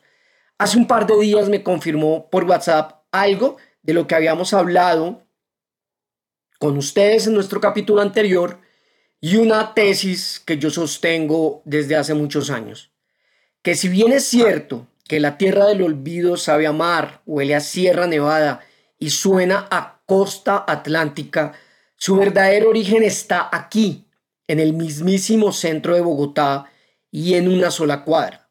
Hace 0.57 0.77
un 0.77 0.87
par 0.87 1.07
de 1.07 1.19
días 1.19 1.49
me 1.49 1.63
confirmó 1.63 2.29
por 2.29 2.43
WhatsApp 2.43 3.03
algo 3.11 3.57
de 3.81 3.93
lo 3.93 4.07
que 4.07 4.15
habíamos 4.15 4.53
hablado 4.53 5.25
con 6.59 6.77
ustedes 6.77 7.27
en 7.27 7.33
nuestro 7.33 7.61
capítulo 7.61 8.01
anterior 8.01 8.59
y 9.21 9.37
una 9.37 9.73
tesis 9.73 10.41
que 10.45 10.57
yo 10.57 10.69
sostengo 10.69 11.61
desde 11.65 11.95
hace 11.95 12.13
muchos 12.13 12.49
años. 12.49 12.91
Que 13.61 13.75
si 13.75 13.89
bien 13.89 14.11
es 14.11 14.25
cierto 14.25 14.87
que 15.07 15.19
la 15.19 15.37
tierra 15.37 15.65
del 15.65 15.81
olvido 15.81 16.37
sabe 16.37 16.67
a 16.67 16.71
mar, 16.71 17.21
huele 17.25 17.55
a 17.55 17.61
Sierra 17.61 18.07
Nevada 18.07 18.61
y 19.00 19.10
suena 19.10 19.68
a 19.70 20.01
costa 20.06 20.63
atlántica, 20.68 21.54
su 21.96 22.16
verdadero 22.16 22.70
origen 22.70 23.04
está 23.04 23.50
aquí, 23.51 24.08
en 24.48 24.60
el 24.60 24.74
mismísimo 24.74 25.51
centro 25.51 25.96
de 25.96 26.01
Bogotá 26.01 26.72
y 27.12 27.34
en 27.34 27.50
una 27.50 27.72
sola 27.72 28.04
cuadra. 28.04 28.50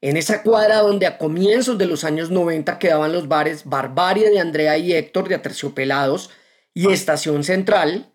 En 0.00 0.16
esa 0.16 0.42
cuadra 0.42 0.80
donde 0.80 1.06
a 1.06 1.16
comienzos 1.16 1.78
de 1.78 1.86
los 1.86 2.04
años 2.04 2.30
90 2.30 2.78
quedaban 2.78 3.12
los 3.12 3.28
bares 3.28 3.64
Barbarie 3.64 4.30
de 4.30 4.40
Andrea 4.40 4.76
y 4.76 4.92
Héctor 4.92 5.28
de 5.28 5.36
Aterciopelados 5.36 6.30
y 6.74 6.90
Estación 6.90 7.44
Central, 7.44 8.12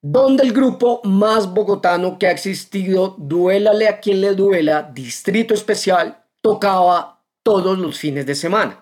donde 0.00 0.42
el 0.42 0.52
grupo 0.52 1.00
más 1.04 1.54
bogotano 1.54 2.18
que 2.18 2.26
ha 2.26 2.32
existido, 2.32 3.14
Duélale 3.18 3.88
a 3.88 4.00
quien 4.00 4.20
le 4.20 4.34
duela, 4.34 4.90
Distrito 4.92 5.54
Especial, 5.54 6.24
tocaba 6.40 7.24
todos 7.44 7.78
los 7.78 7.98
fines 7.98 8.26
de 8.26 8.34
semana. 8.34 8.81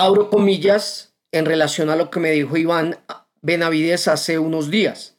Abro 0.00 0.30
comillas 0.30 1.12
en 1.32 1.44
relación 1.44 1.90
a 1.90 1.96
lo 1.96 2.08
que 2.08 2.20
me 2.20 2.30
dijo 2.30 2.56
Iván 2.56 3.00
Benavides 3.42 4.06
hace 4.06 4.38
unos 4.38 4.70
días. 4.70 5.16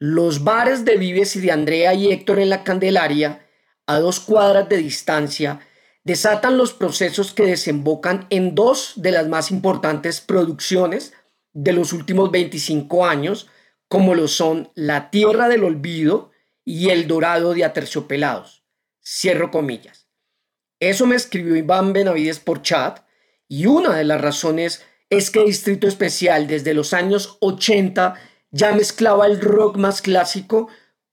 Los 0.00 0.42
bares 0.42 0.84
de 0.84 0.96
Vives 0.96 1.36
y 1.36 1.40
de 1.40 1.52
Andrea 1.52 1.94
y 1.94 2.10
Héctor 2.10 2.40
en 2.40 2.50
la 2.50 2.64
Candelaria, 2.64 3.46
a 3.86 4.00
dos 4.00 4.18
cuadras 4.18 4.68
de 4.68 4.78
distancia, 4.78 5.60
desatan 6.02 6.58
los 6.58 6.72
procesos 6.72 7.32
que 7.32 7.44
desembocan 7.44 8.26
en 8.30 8.56
dos 8.56 8.94
de 8.96 9.12
las 9.12 9.28
más 9.28 9.52
importantes 9.52 10.20
producciones 10.20 11.12
de 11.52 11.72
los 11.72 11.92
últimos 11.92 12.32
25 12.32 13.06
años, 13.06 13.48
como 13.86 14.16
lo 14.16 14.26
son 14.26 14.72
La 14.74 15.08
Tierra 15.08 15.48
del 15.48 15.62
Olvido 15.62 16.32
y 16.64 16.88
El 16.88 17.06
Dorado 17.06 17.54
de 17.54 17.64
Aterciopelados. 17.64 18.64
Cierro 19.00 19.52
comillas. 19.52 20.08
Eso 20.80 21.06
me 21.06 21.14
escribió 21.14 21.54
Iván 21.54 21.92
Benavides 21.92 22.40
por 22.40 22.62
chat 22.62 23.04
y 23.52 23.66
una 23.66 23.94
de 23.96 24.04
las 24.04 24.18
razones 24.18 24.82
es 25.10 25.30
que 25.30 25.44
Distrito 25.44 25.86
Especial 25.86 26.46
desde 26.46 26.72
los 26.72 26.94
años 26.94 27.36
80 27.42 28.14
ya 28.50 28.72
mezclaba 28.72 29.26
el 29.26 29.42
rock 29.42 29.76
más 29.76 30.00
clásico 30.00 30.68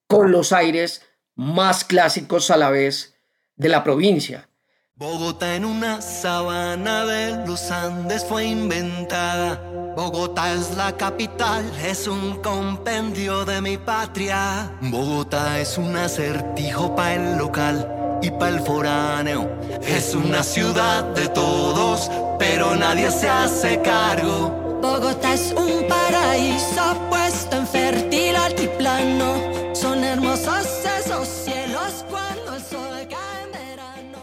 con 0.07 0.31
los 0.31 0.53
aires 0.53 1.01
más 1.35 1.83
clásicos 1.83 2.49
a 2.49 2.55
la 2.55 2.69
vez 2.69 3.19
de 3.57 3.67
la 3.67 3.83
provincia. 3.83 4.49
Bogotá 4.95 5.53
en 5.53 5.65
una 5.65 6.01
sabana 6.01 7.05
de 7.05 7.45
los 7.45 7.71
Andes 7.71 8.23
fue 8.23 8.45
inventada. 8.45 9.61
Bogotá 9.97 10.53
es 10.53 10.77
la 10.77 10.95
capital, 10.95 11.69
es 11.83 12.07
un 12.07 12.41
compendio 12.41 13.43
de 13.43 13.59
mi 13.59 13.77
patria. 13.77 14.71
Bogotá 14.79 15.59
es 15.59 15.77
un 15.77 15.93
acertijo 15.97 16.95
para 16.95 17.15
el 17.15 17.37
local. 17.37 17.98
Y 18.21 18.31
para 18.31 18.49
el 18.49 18.59
foráneo. 18.61 19.49
Es 19.81 20.13
una 20.15 20.43
ciudad 20.43 21.03
de 21.15 21.27
todos, 21.29 22.09
pero 22.37 22.75
nadie 22.75 23.11
se 23.11 23.29
hace 23.29 23.81
cargo. 23.81 24.49
Bogotá 24.81 25.33
es 25.33 25.53
un 25.57 25.87
paraíso 25.87 26.95
puesto 27.09 27.57
en 27.57 27.67
fértil 27.67 28.35
altiplano. 28.35 29.75
Son 29.75 30.03
hermosos 30.03 30.65
esos 30.99 31.27
cielos 31.27 32.05
cuando 32.09 32.55
el 32.55 32.61
sol 32.61 33.07
cae 33.09 33.43
en 33.43 33.51
verano 33.51 34.17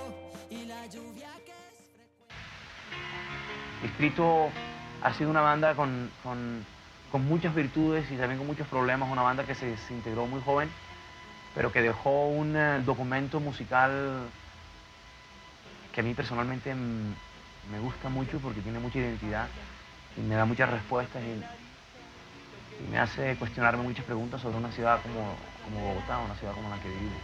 y 0.51 0.65
la 0.67 0.87
lluvia 0.87 1.29
que 1.45 1.53
es 1.53 1.91
frecuente. 1.95 2.37
Distrito 3.83 4.49
ha 5.03 5.15
sido 5.15 5.31
una 5.31 5.41
banda 5.43 5.75
con, 5.75 6.11
con- 6.23 6.65
con 7.13 7.25
muchas 7.27 7.55
virtudes 7.55 8.05
y 8.11 8.17
también 8.17 8.39
con 8.39 8.47
muchos 8.47 8.67
problemas, 8.67 9.09
una 9.11 9.23
banda 9.23 9.45
que 9.45 9.55
se, 9.55 9.77
se 9.77 9.95
integró 9.95 10.27
muy 10.27 10.41
joven, 10.45 10.69
pero 11.57 11.73
que 11.73 11.81
dejó 11.81 12.29
un 12.29 12.55
eh, 12.55 12.83
documento 12.85 13.41
musical 13.41 14.29
que 15.91 16.03
a 16.03 16.05
mí 16.05 16.13
personalmente 16.13 16.75
me 16.75 17.81
gusta 17.81 18.11
mucho 18.11 18.39
porque 18.41 18.61
tiene 18.61 18.79
mucha 18.79 18.99
identidad 18.99 19.49
y 20.19 20.21
me 20.21 20.35
da 20.35 20.45
muchas 20.45 20.71
respuestas 20.71 21.23
y, 21.25 21.43
me 22.91 22.99
hace 22.99 23.35
cuestionarme 23.37 23.83
muchas 23.83 24.05
preguntas 24.05 24.43
sobre 24.43 24.59
una 24.59 24.71
ciudad 24.71 25.01
como, 25.01 25.35
como 25.65 25.95
Bogotá, 25.95 26.19
una 26.19 26.35
ciudad 26.35 26.53
como 26.53 26.69
la 26.69 26.79
que 26.79 26.91
vivo. 26.91 27.17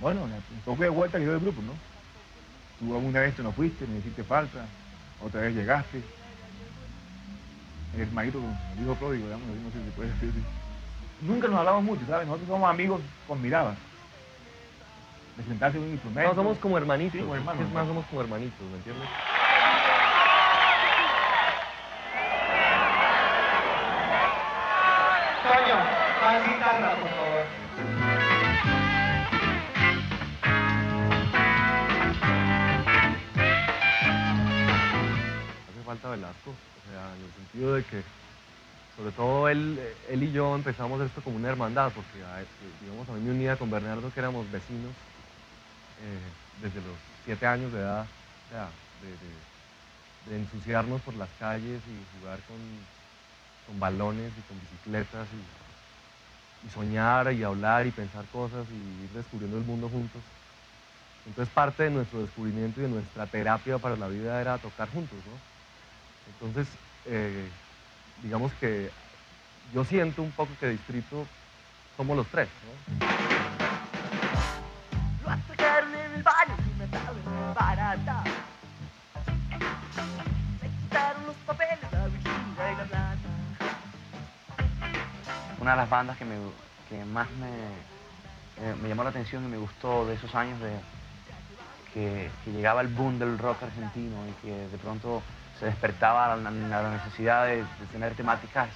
Bueno, 0.00 0.22
un 0.22 0.60
poco 0.64 0.84
de 0.84 0.88
vuelta 0.88 1.18
quedó 1.18 1.32
del 1.32 1.40
grupo, 1.40 1.60
¿no? 1.60 1.72
Tú 2.78 2.94
alguna 2.94 3.18
vez 3.18 3.34
te 3.34 3.42
no 3.42 3.50
fuiste, 3.50 3.84
me 3.84 3.98
hiciste 3.98 4.22
falta, 4.22 4.64
otra 5.20 5.40
vez 5.40 5.56
llegaste. 5.56 6.00
El 7.94 8.00
hermanito, 8.00 8.38
el 8.76 8.84
hijo 8.84 8.94
pródigo, 8.94 9.24
digamos, 9.24 9.48
no 9.48 9.70
sé 9.72 9.84
si 9.84 9.90
puede 9.90 10.12
decir. 10.12 10.32
Nunca 11.22 11.48
nos 11.48 11.58
hablamos 11.58 11.82
mucho, 11.84 12.02
¿sabes? 12.06 12.26
Nosotros 12.26 12.48
somos 12.48 12.68
amigos 12.70 13.00
con 13.26 13.40
miradas. 13.40 13.76
De 15.36 15.44
sentarse 15.44 15.78
en 15.78 15.84
un 15.84 15.90
instrumento. 15.90 16.28
No, 16.30 16.34
somos 16.34 16.58
como 16.58 16.78
hermanitos. 16.78 17.12
Sí, 17.12 17.20
como 17.20 17.34
hermanos. 17.34 17.62
Es 17.66 17.72
más, 17.72 17.86
somos 17.86 18.04
como 18.06 18.20
hermanitos, 18.22 18.60
¿me 18.70 18.76
entiendes? 18.76 19.08
Toño, 25.42 25.76
más 26.22 26.48
guitarra, 26.48 26.94
por 26.96 27.08
favor. 27.10 27.46
Hace 35.68 35.82
falta 35.84 36.08
Velasco, 36.10 36.50
o 36.50 36.90
sea, 36.90 37.02
en 37.14 37.24
el 37.24 37.32
sentido 37.32 37.74
de 37.74 37.84
que, 37.84 38.02
sobre 38.96 39.12
todo 39.12 39.48
él, 39.48 39.78
él 40.08 40.22
y 40.22 40.32
yo 40.32 40.54
empezamos 40.54 41.00
esto 41.02 41.22
como 41.22 41.36
una 41.36 41.48
hermandad, 41.50 41.92
porque 41.94 42.22
a- 42.22 42.44
digamos, 42.80 43.08
a 43.08 43.12
mí 43.12 43.20
me 43.20 43.30
unía 43.32 43.56
con 43.58 43.70
Bernardo, 43.70 44.10
que 44.12 44.20
éramos 44.20 44.50
vecinos 44.50 44.94
eh, 45.98 46.32
desde 46.60 46.80
los 46.80 46.98
siete 47.24 47.46
años 47.46 47.72
de 47.72 47.80
edad, 47.80 48.06
o 48.46 48.48
sea, 48.48 48.70
de, 49.00 49.16
ensuciarnos 50.36 51.00
por 51.02 51.14
las 51.14 51.30
calles 51.38 51.82
y 51.86 52.04
jugar 52.18 52.42
con, 52.44 52.86
con 53.66 53.78
balones 53.78 54.32
y 54.38 54.42
con 54.42 54.60
bicicletas 54.60 55.28
y, 56.62 56.66
y 56.66 56.70
soñar 56.70 57.32
y 57.32 57.42
hablar 57.42 57.86
y 57.86 57.90
pensar 57.92 58.26
cosas 58.28 58.66
y 58.70 59.04
ir 59.04 59.10
descubriendo 59.10 59.56
el 59.58 59.64
mundo 59.64 59.88
juntos. 59.88 60.22
Entonces 61.26 61.52
parte 61.52 61.84
de 61.84 61.90
nuestro 61.90 62.22
descubrimiento 62.22 62.80
y 62.80 62.84
de 62.84 62.88
nuestra 62.88 63.26
terapia 63.26 63.78
para 63.78 63.96
la 63.96 64.08
vida 64.08 64.40
era 64.40 64.58
tocar 64.58 64.88
juntos, 64.90 65.18
¿no? 65.26 65.40
Entonces, 66.26 66.78
eh, 67.04 67.50
digamos 68.22 68.52
que 68.54 68.90
yo 69.72 69.84
siento 69.84 70.22
un 70.22 70.32
poco 70.32 70.52
que 70.60 70.68
Distrito 70.68 71.26
somos 71.96 72.16
los 72.16 72.26
tres, 72.28 72.48
¿no? 72.64 73.06
Lo 75.24 75.30
atracaron 75.30 75.94
en 75.94 76.14
el 76.14 76.22
baño 76.22 76.56
y 76.58 76.78
me 76.78 76.84
ataron 76.84 77.54
barata. 77.54 78.24
Me 80.62 80.68
quitaron 80.68 81.26
los 81.26 81.36
papeles, 81.46 81.78
la 81.92 82.06
Virginia 82.06 82.72
y 82.72 82.76
la 82.76 82.84
plata. 82.84 83.16
Una 85.58 85.70
de 85.72 85.76
las 85.76 85.90
bandas 85.90 86.16
que, 86.16 86.24
me, 86.24 86.36
que 86.88 87.04
más 87.06 87.28
me, 87.32 87.48
eh, 87.48 88.74
me 88.80 88.88
llamó 88.88 89.02
la 89.04 89.10
atención 89.10 89.44
y 89.44 89.48
me 89.48 89.56
gustó 89.56 90.06
de 90.06 90.14
esos 90.14 90.34
años 90.34 90.60
de 90.60 90.78
que, 91.92 92.30
que 92.44 92.52
llegaba 92.52 92.82
el 92.82 92.88
boom 92.88 93.18
del 93.18 93.38
rock 93.38 93.62
argentino 93.64 94.16
y 94.28 94.32
que 94.46 94.52
de 94.52 94.78
pronto 94.78 95.22
se 95.58 95.66
despertaba 95.66 96.36
la, 96.36 96.90
necesidad 96.90 97.46
de, 97.46 97.64
tener 97.92 98.14
temáticas 98.14 98.68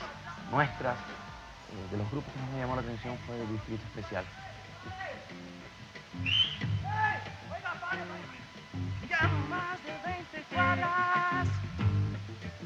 nuestras. 0.51 0.97
eh, 0.97 1.90
de 1.90 1.99
los 1.99 2.11
grupos 2.11 2.33
que 2.33 2.40
más 2.40 2.51
me 2.51 2.61
llamó 2.61 2.75
la 2.75 2.83
atención 2.83 3.16
fue 3.27 3.40
el 3.40 3.49
Distrito 3.49 3.85
Especial. 3.87 4.25
Ya 9.09 9.23
no 9.23 9.38
más 9.49 9.79
de 9.85 9.93
20 10.11 10.43
cuadras 10.55 11.49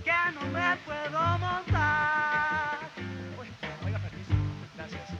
que 0.04 0.32
no 0.34 0.40
me 0.52 0.76
puedo 0.84 1.38
montar. 1.38 2.78
Oiga, 3.84 3.98
permiso. 3.98 4.34
Gracias. 4.76 5.10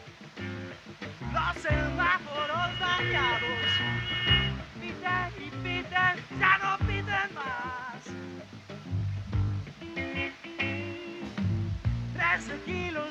Los 1.32 1.62
semáforos 1.62 2.78
dañados 2.78 3.70
piten 4.80 5.32
y 5.38 5.50
piten, 5.50 6.38
ya 6.38 6.58
no 6.58 6.78
piten 6.86 7.34
más. 7.34 8.53
13 12.34 12.58
kilos 12.64 13.04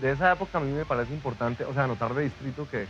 de 0.00 0.12
esa 0.12 0.32
época 0.32 0.58
a 0.58 0.60
mí 0.62 0.72
me 0.72 0.86
parece 0.86 1.12
importante, 1.12 1.64
o 1.64 1.74
sea, 1.74 1.86
notar 1.86 2.14
de 2.14 2.24
Distrito 2.24 2.66
que, 2.70 2.86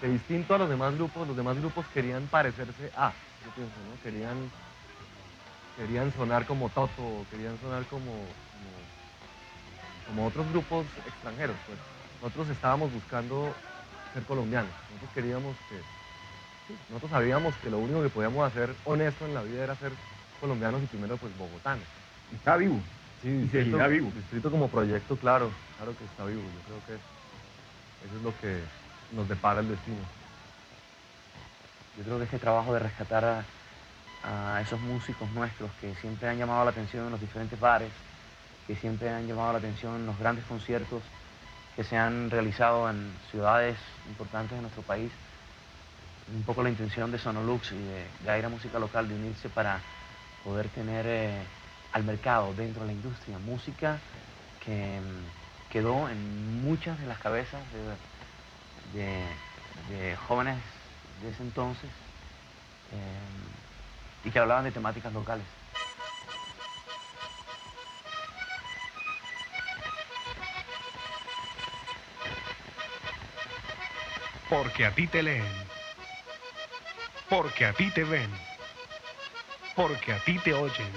que 0.00 0.06
distinto 0.06 0.54
a 0.54 0.58
los 0.58 0.68
demás 0.68 0.94
grupos, 0.94 1.26
los 1.26 1.36
demás 1.36 1.56
grupos 1.58 1.86
querían 1.92 2.26
parecerse 2.26 2.92
a, 2.96 3.12
yo 3.44 3.50
pienso, 3.56 3.74
¿no? 3.88 4.00
Querían, 4.02 4.36
querían 5.76 6.12
sonar 6.12 6.46
como 6.46 6.68
Toto, 6.68 7.26
querían 7.30 7.58
sonar 7.60 7.84
como, 7.86 8.12
como, 10.10 10.26
otros 10.26 10.48
grupos 10.50 10.86
extranjeros, 11.06 11.56
pues. 11.66 11.78
Nosotros 12.22 12.50
estábamos 12.50 12.92
buscando 12.92 13.54
ser 14.12 14.22
colombianos, 14.24 14.70
nosotros 14.88 15.10
queríamos 15.14 15.56
que, 15.70 15.76
sí, 16.68 16.78
nosotros 16.90 17.10
sabíamos 17.10 17.54
que 17.62 17.70
lo 17.70 17.78
único 17.78 18.02
que 18.02 18.10
podíamos 18.10 18.46
hacer 18.46 18.74
honesto 18.84 19.24
en 19.24 19.34
la 19.34 19.42
vida 19.42 19.64
era 19.64 19.74
ser 19.76 19.92
colombianos 20.38 20.82
y 20.82 20.86
primero 20.86 21.16
pues 21.16 21.36
bogotanos. 21.38 21.84
Está 22.34 22.56
vivo. 22.56 22.78
Sí, 23.22 23.28
distrito, 23.30 23.64
seguirá 23.64 23.86
vivo. 23.88 24.12
distrito 24.14 24.50
como 24.50 24.68
proyecto, 24.68 25.16
claro, 25.16 25.50
claro 25.78 25.96
que 25.96 26.04
está 26.04 26.24
vivo. 26.26 26.42
Yo 26.42 26.60
creo 26.66 26.86
que 26.86 26.94
eso 28.06 28.16
es 28.16 28.22
lo 28.22 28.38
que 28.40 28.60
nos 29.16 29.28
depara 29.28 29.60
el 29.60 29.68
destino. 29.68 29.98
Yo 31.96 32.04
creo 32.04 32.18
que 32.18 32.24
este 32.24 32.38
trabajo 32.38 32.72
de 32.72 32.80
rescatar 32.80 33.24
a, 33.24 33.44
a 34.22 34.60
esos 34.60 34.80
músicos 34.80 35.30
nuestros 35.32 35.70
que 35.80 35.94
siempre 35.96 36.28
han 36.28 36.38
llamado 36.38 36.64
la 36.64 36.70
atención 36.70 37.06
en 37.06 37.12
los 37.12 37.20
diferentes 37.20 37.58
bares, 37.58 37.90
que 38.70 38.76
siempre 38.76 39.10
han 39.10 39.26
llamado 39.26 39.50
la 39.52 39.58
atención 39.58 39.96
en 39.96 40.06
los 40.06 40.16
grandes 40.16 40.44
conciertos 40.44 41.02
que 41.74 41.82
se 41.82 41.96
han 41.96 42.30
realizado 42.30 42.88
en 42.88 43.12
ciudades 43.28 43.76
importantes 44.08 44.56
de 44.56 44.62
nuestro 44.62 44.82
país, 44.82 45.10
un 46.32 46.44
poco 46.44 46.62
la 46.62 46.70
intención 46.70 47.10
de 47.10 47.18
Sonolux 47.18 47.72
y 47.72 47.82
de 47.82 48.06
Gaira 48.24 48.48
Música 48.48 48.78
Local 48.78 49.08
de 49.08 49.16
unirse 49.16 49.48
para 49.48 49.80
poder 50.44 50.68
tener 50.68 51.04
eh, 51.08 51.42
al 51.92 52.04
mercado 52.04 52.54
dentro 52.54 52.82
de 52.82 52.86
la 52.86 52.92
industria 52.92 53.40
música 53.40 53.98
que 54.64 55.00
mm, 55.00 55.72
quedó 55.72 56.08
en 56.08 56.62
muchas 56.62 56.96
de 57.00 57.08
las 57.08 57.18
cabezas 57.18 57.60
de 58.94 60.16
jóvenes 60.28 60.58
de 61.24 61.30
ese 61.30 61.42
entonces 61.42 61.90
eh, 62.92 64.28
y 64.28 64.30
que 64.30 64.38
hablaban 64.38 64.62
de 64.62 64.70
temáticas 64.70 65.12
locales. 65.12 65.59
Porque 74.50 74.84
a 74.84 74.90
ti 74.90 75.06
te 75.06 75.22
leen. 75.22 75.46
Porque 77.28 77.66
a 77.66 77.72
ti 77.72 77.88
te 77.92 78.02
ven. 78.02 78.28
Porque 79.76 80.12
a 80.12 80.18
ti 80.24 80.38
te 80.40 80.52
oyen. 80.52 80.92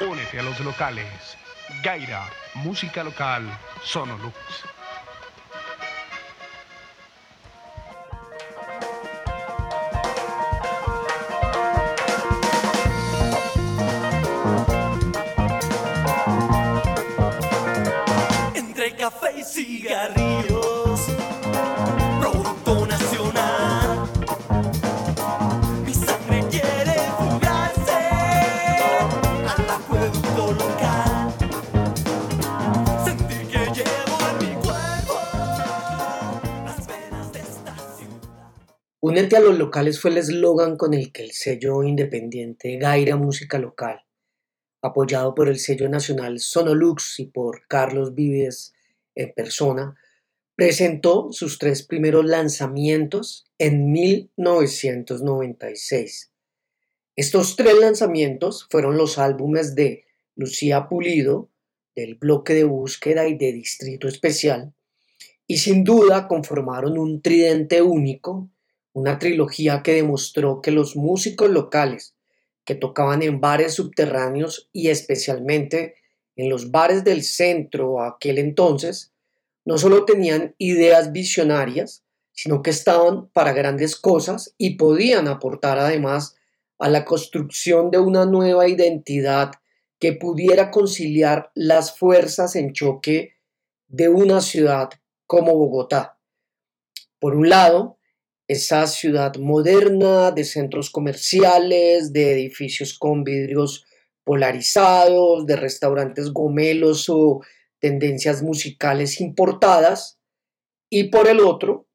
Únete 0.00 0.40
a 0.40 0.42
los 0.42 0.58
locales. 0.58 1.38
Gaira, 1.84 2.28
música 2.54 3.04
local, 3.04 3.48
Sonolux. 3.84 4.75
Únete 39.16 39.38
a 39.38 39.40
los 39.40 39.56
locales 39.56 39.98
fue 39.98 40.10
el 40.10 40.18
eslogan 40.18 40.76
con 40.76 40.92
el 40.92 41.10
que 41.10 41.22
el 41.22 41.32
sello 41.32 41.82
independiente 41.82 42.76
Gaira 42.76 43.16
Música 43.16 43.58
Local, 43.58 44.04
apoyado 44.82 45.34
por 45.34 45.48
el 45.48 45.58
sello 45.58 45.88
nacional 45.88 46.38
Sonolux 46.38 47.18
y 47.20 47.24
por 47.24 47.66
Carlos 47.66 48.14
Vives 48.14 48.74
en 49.14 49.32
persona, 49.32 49.96
presentó 50.54 51.32
sus 51.32 51.58
tres 51.58 51.82
primeros 51.82 52.26
lanzamientos 52.26 53.46
en 53.56 53.90
1996. 53.90 56.30
Estos 57.16 57.56
tres 57.56 57.78
lanzamientos 57.80 58.68
fueron 58.70 58.98
los 58.98 59.16
álbumes 59.16 59.74
de 59.74 60.04
Lucía 60.34 60.90
Pulido, 60.90 61.48
del 61.94 62.16
bloque 62.16 62.52
de 62.52 62.64
búsqueda 62.64 63.26
y 63.26 63.38
de 63.38 63.52
Distrito 63.52 64.08
Especial, 64.08 64.74
y 65.46 65.56
sin 65.56 65.84
duda 65.84 66.28
conformaron 66.28 66.98
un 66.98 67.22
tridente 67.22 67.80
único, 67.80 68.50
una 68.96 69.18
trilogía 69.18 69.82
que 69.82 69.92
demostró 69.92 70.62
que 70.62 70.70
los 70.70 70.96
músicos 70.96 71.50
locales 71.50 72.14
que 72.64 72.74
tocaban 72.74 73.20
en 73.20 73.42
bares 73.42 73.74
subterráneos 73.74 74.70
y 74.72 74.88
especialmente 74.88 75.96
en 76.34 76.48
los 76.48 76.70
bares 76.70 77.04
del 77.04 77.22
centro 77.22 78.02
aquel 78.02 78.38
entonces, 78.38 79.12
no 79.66 79.76
solo 79.76 80.06
tenían 80.06 80.54
ideas 80.56 81.12
visionarias, 81.12 82.04
sino 82.32 82.62
que 82.62 82.70
estaban 82.70 83.28
para 83.34 83.52
grandes 83.52 83.96
cosas 83.96 84.54
y 84.56 84.76
podían 84.76 85.28
aportar 85.28 85.78
además 85.78 86.34
a 86.78 86.88
la 86.88 87.04
construcción 87.04 87.90
de 87.90 87.98
una 87.98 88.24
nueva 88.24 88.66
identidad 88.66 89.52
que 89.98 90.14
pudiera 90.14 90.70
conciliar 90.70 91.50
las 91.54 91.98
fuerzas 91.98 92.56
en 92.56 92.72
choque 92.72 93.34
de 93.88 94.08
una 94.08 94.40
ciudad 94.40 94.88
como 95.26 95.54
Bogotá. 95.54 96.18
Por 97.18 97.34
un 97.34 97.50
lado, 97.50 97.95
esa 98.48 98.86
ciudad 98.86 99.36
moderna 99.36 100.30
de 100.30 100.44
centros 100.44 100.90
comerciales, 100.90 102.12
de 102.12 102.32
edificios 102.32 102.96
con 102.98 103.24
vidrios 103.24 103.84
polarizados, 104.24 105.46
de 105.46 105.56
restaurantes 105.56 106.30
gomelos 106.30 107.08
o 107.08 107.40
tendencias 107.78 108.42
musicales 108.42 109.20
importadas, 109.20 110.18
y 110.88 111.04
por 111.04 111.28
el 111.28 111.40
otro, 111.40 111.88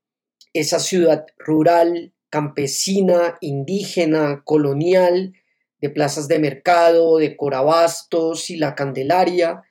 esa 0.54 0.80
ciudad 0.80 1.26
rural, 1.38 2.14
campesina, 2.30 3.38
indígena, 3.42 4.44
colonial, 4.44 5.34
de 5.80 5.90
plazas 5.90 6.28
de 6.28 6.40
mercado, 6.40 7.18
de 7.18 7.36
Corabastos 7.36 8.50
y 8.50 8.58
La 8.58 8.76
Candelaria, 8.76 9.64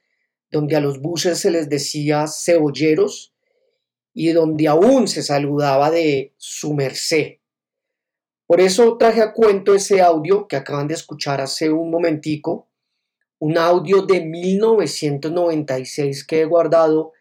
donde 0.50 0.76
a 0.76 0.80
los 0.80 1.00
buses 1.00 1.38
se 1.38 1.50
les 1.50 1.68
decía 1.68 2.26
cebolleros 2.26 3.32
y 4.12 4.32
donde 4.32 4.66
aún 4.68 5.08
se 5.08 5.22
saludaba 5.22 5.90
de 5.90 6.34
su 6.36 6.74
merced. 6.74 7.36
Por 8.46 8.60
eso 8.60 8.96
traje 8.96 9.22
a 9.22 9.32
cuento 9.32 9.74
ese 9.74 10.00
audio 10.00 10.46
que 10.48 10.56
acaban 10.56 10.88
de 10.88 10.94
escuchar 10.94 11.40
hace 11.40 11.70
un 11.70 11.90
momentico, 11.90 12.66
un 13.38 13.56
audio 13.56 14.02
de 14.02 14.22
1996 14.22 16.24
que 16.24 16.40
he 16.40 16.44
guardado 16.44 17.12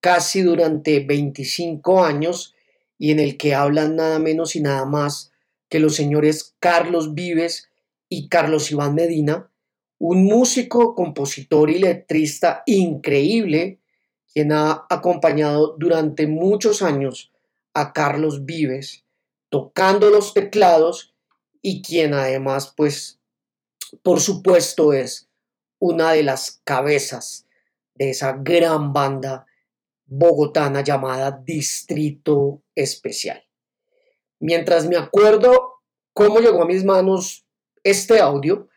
casi 0.00 0.40
durante 0.40 1.00
25 1.00 2.02
años 2.02 2.54
y 2.98 3.12
en 3.12 3.20
el 3.20 3.36
que 3.36 3.54
hablan 3.54 3.96
nada 3.96 4.18
menos 4.18 4.56
y 4.56 4.60
nada 4.60 4.86
más 4.86 5.32
que 5.68 5.80
los 5.80 5.94
señores 5.94 6.56
Carlos 6.58 7.14
Vives 7.14 7.68
y 8.08 8.28
Carlos 8.28 8.70
Iván 8.70 8.94
Medina, 8.94 9.50
un 9.98 10.24
músico, 10.24 10.94
compositor 10.94 11.70
y 11.70 11.78
letrista 11.78 12.62
increíble, 12.64 13.79
quien 14.32 14.52
ha 14.52 14.86
acompañado 14.88 15.76
durante 15.78 16.26
muchos 16.26 16.82
años 16.82 17.32
a 17.74 17.92
Carlos 17.92 18.44
Vives, 18.44 19.04
tocando 19.48 20.10
los 20.10 20.34
teclados 20.34 21.14
y 21.62 21.82
quien 21.82 22.14
además, 22.14 22.72
pues, 22.76 23.18
por 24.02 24.20
supuesto 24.20 24.92
es 24.92 25.28
una 25.78 26.12
de 26.12 26.22
las 26.22 26.60
cabezas 26.64 27.46
de 27.94 28.10
esa 28.10 28.32
gran 28.40 28.92
banda 28.92 29.46
bogotana 30.06 30.82
llamada 30.82 31.42
Distrito 31.44 32.62
Especial. 32.74 33.44
Mientras 34.40 34.86
me 34.86 34.96
acuerdo 34.96 35.82
cómo 36.12 36.40
llegó 36.40 36.62
a 36.62 36.66
mis 36.66 36.84
manos 36.84 37.46
este 37.82 38.20
audio, 38.20 38.68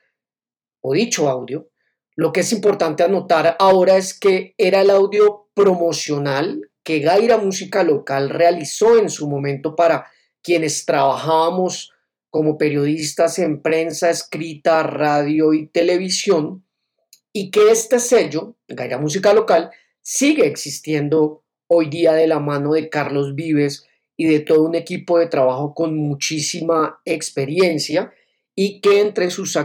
o 0.81 0.93
dicho 0.93 1.29
audio, 1.29 1.69
lo 2.15 2.31
que 2.31 2.41
es 2.41 2.51
importante 2.51 3.03
anotar 3.03 3.55
ahora 3.59 3.97
es 3.97 4.13
que 4.13 4.53
era 4.57 4.81
el 4.81 4.89
audio 4.89 5.47
promocional 5.53 6.69
que 6.83 6.99
Gaira 6.99 7.37
Música 7.37 7.83
Local 7.83 8.29
realizó 8.29 8.97
en 8.97 9.09
su 9.09 9.29
momento 9.29 9.75
para 9.75 10.07
quienes 10.41 10.85
trabajábamos 10.85 11.91
como 12.29 12.57
periodistas 12.57 13.39
en 13.39 13.61
prensa 13.61 14.09
escrita, 14.09 14.83
radio 14.83 15.53
y 15.53 15.67
televisión, 15.67 16.65
y 17.31 17.51
que 17.51 17.71
este 17.71 17.99
sello, 17.99 18.55
Gaira 18.67 18.97
Música 18.97 19.33
Local, 19.33 19.71
sigue 20.01 20.47
existiendo 20.47 21.43
hoy 21.67 21.89
día 21.89 22.13
de 22.13 22.27
la 22.27 22.39
mano 22.39 22.73
de 22.73 22.89
Carlos 22.89 23.35
Vives 23.35 23.87
y 24.17 24.25
de 24.25 24.39
todo 24.39 24.63
un 24.63 24.75
equipo 24.75 25.19
de 25.19 25.27
trabajo 25.27 25.73
con 25.73 25.95
muchísima 25.95 27.01
experiencia 27.05 28.11
y 28.55 28.81
que 28.81 28.99
entre 28.99 29.29
sus 29.31 29.57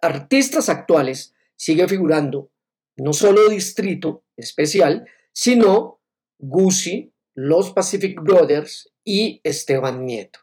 artistas 0.00 0.68
actuales 0.68 1.33
sigue 1.56 1.86
figurando 1.88 2.50
no 2.96 3.12
solo 3.12 3.48
Distrito 3.48 4.24
Especial, 4.36 5.06
sino 5.32 6.00
Guzzi, 6.38 7.12
los 7.34 7.72
Pacific 7.72 8.20
Brothers 8.20 8.92
y 9.04 9.40
Esteban 9.42 10.04
Nieto. 10.04 10.40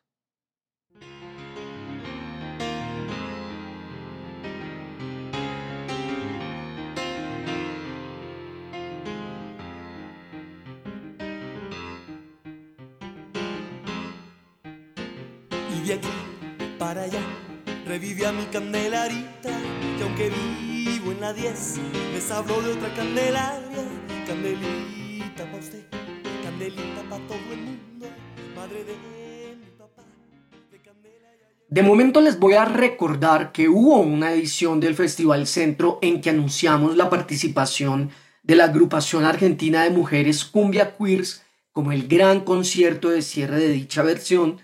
Y 15.73 15.87
de 15.87 15.93
aquí 15.93 16.07
para 16.77 17.03
allá 17.03 17.21
revive 17.85 18.25
a 18.25 18.31
mi 18.31 18.45
candelarita, 18.45 19.49
que 19.97 20.03
aunque 20.03 20.29
vivo 21.01 21.11
en 21.11 21.21
la 21.21 21.33
10, 21.33 21.79
les 22.13 22.31
hablo 22.31 22.61
de 22.61 22.73
otra 22.73 22.93
candelaria, 22.93 23.83
candelita 24.25 25.47
usted, 25.59 25.83
candelita 26.43 27.01
todo 27.27 27.53
el 27.53 27.61
mundo, 27.61 28.07
madre 28.55 28.83
de. 28.83 29.11
De 31.69 31.83
momento 31.83 32.19
les 32.19 32.37
voy 32.37 32.55
a 32.55 32.65
recordar 32.65 33.53
que 33.53 33.69
hubo 33.69 34.01
una 34.01 34.33
edición 34.33 34.81
del 34.81 34.93
Festival 34.93 35.47
Centro 35.47 35.99
en 36.01 36.19
que 36.19 36.29
anunciamos 36.29 36.97
la 36.97 37.09
participación 37.09 38.11
de 38.43 38.55
la 38.57 38.65
agrupación 38.65 39.23
argentina 39.23 39.85
de 39.85 39.89
mujeres 39.89 40.43
Cumbia 40.43 40.97
Queers 40.97 41.43
como 41.71 41.93
el 41.93 42.09
gran 42.09 42.41
concierto 42.41 43.09
de 43.09 43.21
cierre 43.21 43.57
de 43.57 43.69
dicha 43.69 44.03
versión, 44.03 44.59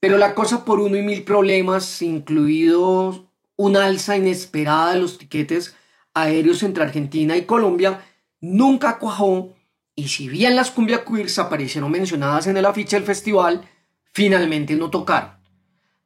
pero 0.00 0.18
la 0.18 0.34
cosa 0.34 0.64
por 0.64 0.80
uno 0.80 0.96
y 0.96 1.02
mil 1.02 1.22
problemas, 1.22 2.02
incluido 2.02 3.29
una 3.60 3.84
alza 3.84 4.16
inesperada 4.16 4.94
de 4.94 5.00
los 5.00 5.18
tiquetes 5.18 5.76
aéreos 6.14 6.62
entre 6.62 6.82
Argentina 6.82 7.36
y 7.36 7.44
Colombia, 7.44 8.00
nunca 8.40 8.98
cuajó 8.98 9.54
y 9.94 10.08
si 10.08 10.30
bien 10.30 10.56
las 10.56 10.70
cumbia 10.70 11.04
queers 11.04 11.38
aparecieron 11.38 11.90
mencionadas 11.90 12.46
en 12.46 12.56
el 12.56 12.64
afiche 12.64 12.96
del 12.96 13.04
festival, 13.04 13.68
finalmente 14.14 14.76
no 14.76 14.88
tocaron. 14.88 15.32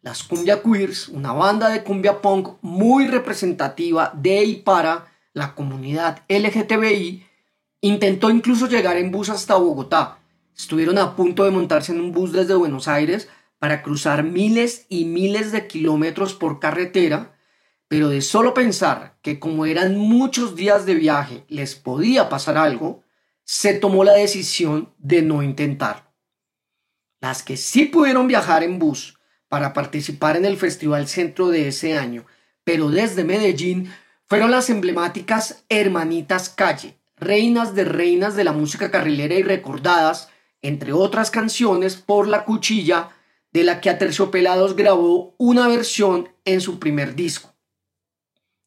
Las 0.03 0.25
cumbia 0.25 0.65
queers, 0.65 1.09
una 1.09 1.33
banda 1.33 1.69
de 1.69 1.85
cumbia 1.85 2.21
punk 2.21 2.57
muy 2.61 3.07
representativa 3.07 4.11
de 4.17 4.43
y 4.43 4.57
para 4.57 5.07
la 5.33 5.55
comunidad 5.55 6.23
LGTBI, 6.29 7.25
intentó 7.83 8.31
incluso 8.31 8.67
llegar 8.67 8.97
en 8.97 9.13
bus 9.13 9.29
hasta 9.29 9.55
Bogotá. 9.55 10.19
Estuvieron 10.57 10.99
a 10.99 11.15
punto 11.15 11.45
de 11.45 11.53
montarse 11.53 11.93
en 11.93 12.01
un 12.01 12.11
bus 12.11 12.33
desde 12.33 12.57
Buenos 12.57 12.89
Aires 12.89 13.29
para 13.61 13.81
cruzar 13.83 14.25
miles 14.25 14.87
y 14.89 15.05
miles 15.05 15.53
de 15.53 15.69
kilómetros 15.69 16.35
por 16.35 16.59
carretera, 16.59 17.34
pero 17.95 18.09
de 18.09 18.23
solo 18.23 18.55
pensar 18.55 19.19
que 19.23 19.39
como 19.39 19.67
eran 19.67 19.97
muchos 19.97 20.57
días 20.57 20.85
de 20.85 20.97
viaje 20.97 21.45
les 21.47 21.77
podía 21.77 22.29
pasar 22.29 22.59
algo, 22.59 23.05
se 23.45 23.73
tomó 23.73 24.03
la 24.03 24.15
decisión 24.15 24.93
de 24.99 25.23
no 25.23 25.45
intentarlo. 25.45 26.13
Las 27.21 27.45
que 27.45 27.57
sí 27.57 27.85
pudieron 27.85 28.27
viajar 28.27 28.65
en 28.65 28.81
bus 28.81 29.17
para 29.47 29.73
participar 29.73 30.37
en 30.37 30.45
el 30.45 30.57
Festival 30.57 31.07
Centro 31.07 31.51
de 31.51 31.69
ese 31.69 31.97
año, 31.97 32.27
pero 32.65 32.91
desde 32.91 33.23
Medellín, 33.23 33.93
fueron 34.27 34.51
las 34.51 34.71
emblemáticas 34.71 35.65
Hermanitas 35.69 36.49
Calle, 36.49 36.99
reinas 37.17 37.77
de 37.77 37.85
reinas 37.85 38.35
de 38.35 38.43
la 38.43 38.51
música 38.51 38.91
carrilera 38.91 39.37
y 39.37 39.45
recordadas, 39.45 40.31
entre 40.63 40.93
otras 40.93 41.31
canciones, 41.31 41.95
por 41.95 42.27
La 42.27 42.45
Cuchilla, 42.45 43.11
de 43.53 43.63
la 43.63 43.81
que 43.81 43.89
Aterciopelados 43.89 44.75
grabó 44.75 45.37
una 45.39 45.69
versión 45.69 46.31
en 46.45 46.61
su 46.61 46.81
primer 46.81 47.15
disco. 47.15 47.54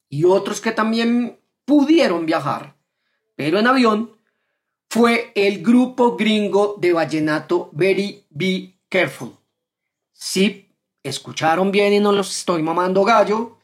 Y 0.10 0.24
otros 0.24 0.62
que 0.62 0.72
también 0.72 1.39
pudieron 1.65 2.26
viajar, 2.26 2.78
pero 3.36 3.60
en 3.60 3.67
avión, 3.67 4.17
fue 4.89 5.32
el 5.36 5.62
grupo 5.62 6.15
gringo 6.15 6.76
de 6.80 6.93
vallenato 6.93 7.70
Very 7.74 8.26
Be 8.30 8.80
Careful. 8.89 9.34
Sí, 10.13 10.70
escucharon 11.04 11.72
bien 11.72 11.93
y 11.93 12.00
no 12.00 12.12
los 12.12 12.36
estoy 12.36 12.63
mamando 12.63 13.04
gallo. 13.04 13.58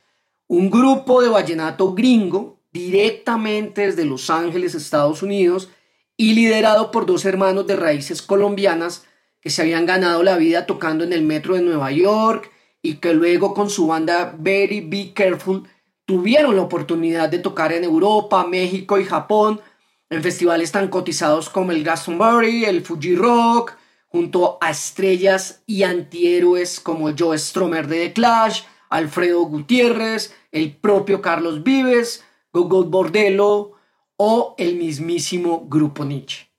Un 0.47 0.69
grupo 0.69 1.21
de 1.21 1.29
vallenato 1.29 1.93
gringo 1.93 2.59
directamente 2.71 3.85
desde 3.85 4.03
Los 4.03 4.29
Ángeles, 4.29 4.75
Estados 4.75 5.23
Unidos, 5.23 5.69
y 6.17 6.33
liderado 6.33 6.91
por 6.91 7.05
dos 7.05 7.25
hermanos 7.25 7.65
de 7.67 7.75
raíces 7.75 8.21
colombianas 8.21 9.05
que 9.39 9.49
se 9.49 9.61
habían 9.61 9.85
ganado 9.85 10.23
la 10.23 10.37
vida 10.37 10.65
tocando 10.65 11.03
en 11.03 11.13
el 11.13 11.23
metro 11.23 11.55
de 11.55 11.61
Nueva 11.61 11.91
York 11.91 12.51
y 12.81 12.95
que 12.95 13.13
luego 13.13 13.53
con 13.53 13.69
su 13.69 13.87
banda 13.87 14.35
Very 14.37 14.81
Be 14.81 15.13
Careful 15.13 15.67
tuvieron 16.05 16.55
la 16.55 16.63
oportunidad 16.63 17.29
de 17.29 17.39
tocar 17.39 17.71
en 17.71 17.83
Europa, 17.83 18.45
México 18.45 18.97
y 18.99 19.05
Japón 19.05 19.61
en 20.09 20.21
festivales 20.21 20.71
tan 20.71 20.89
cotizados 20.89 21.49
como 21.49 21.71
el 21.71 21.83
Glastonbury, 21.83 22.65
el 22.65 22.83
Fuji 22.83 23.15
Rock, 23.15 23.75
junto 24.07 24.59
a 24.61 24.69
estrellas 24.69 25.63
y 25.65 25.83
antihéroes 25.83 26.79
como 26.79 27.11
Joe 27.17 27.37
Stromer 27.37 27.87
de 27.87 28.07
The 28.07 28.13
Clash, 28.13 28.61
Alfredo 28.89 29.41
Gutiérrez, 29.45 30.35
el 30.51 30.75
propio 30.75 31.19
Carlos 31.21 31.63
Vives, 31.63 32.23
Gogo 32.51 32.83
Bordello 32.83 33.71
o 34.17 34.53
el 34.59 34.75
mismísimo 34.75 35.65
Grupo 35.67 36.05
Nietzsche. 36.05 36.52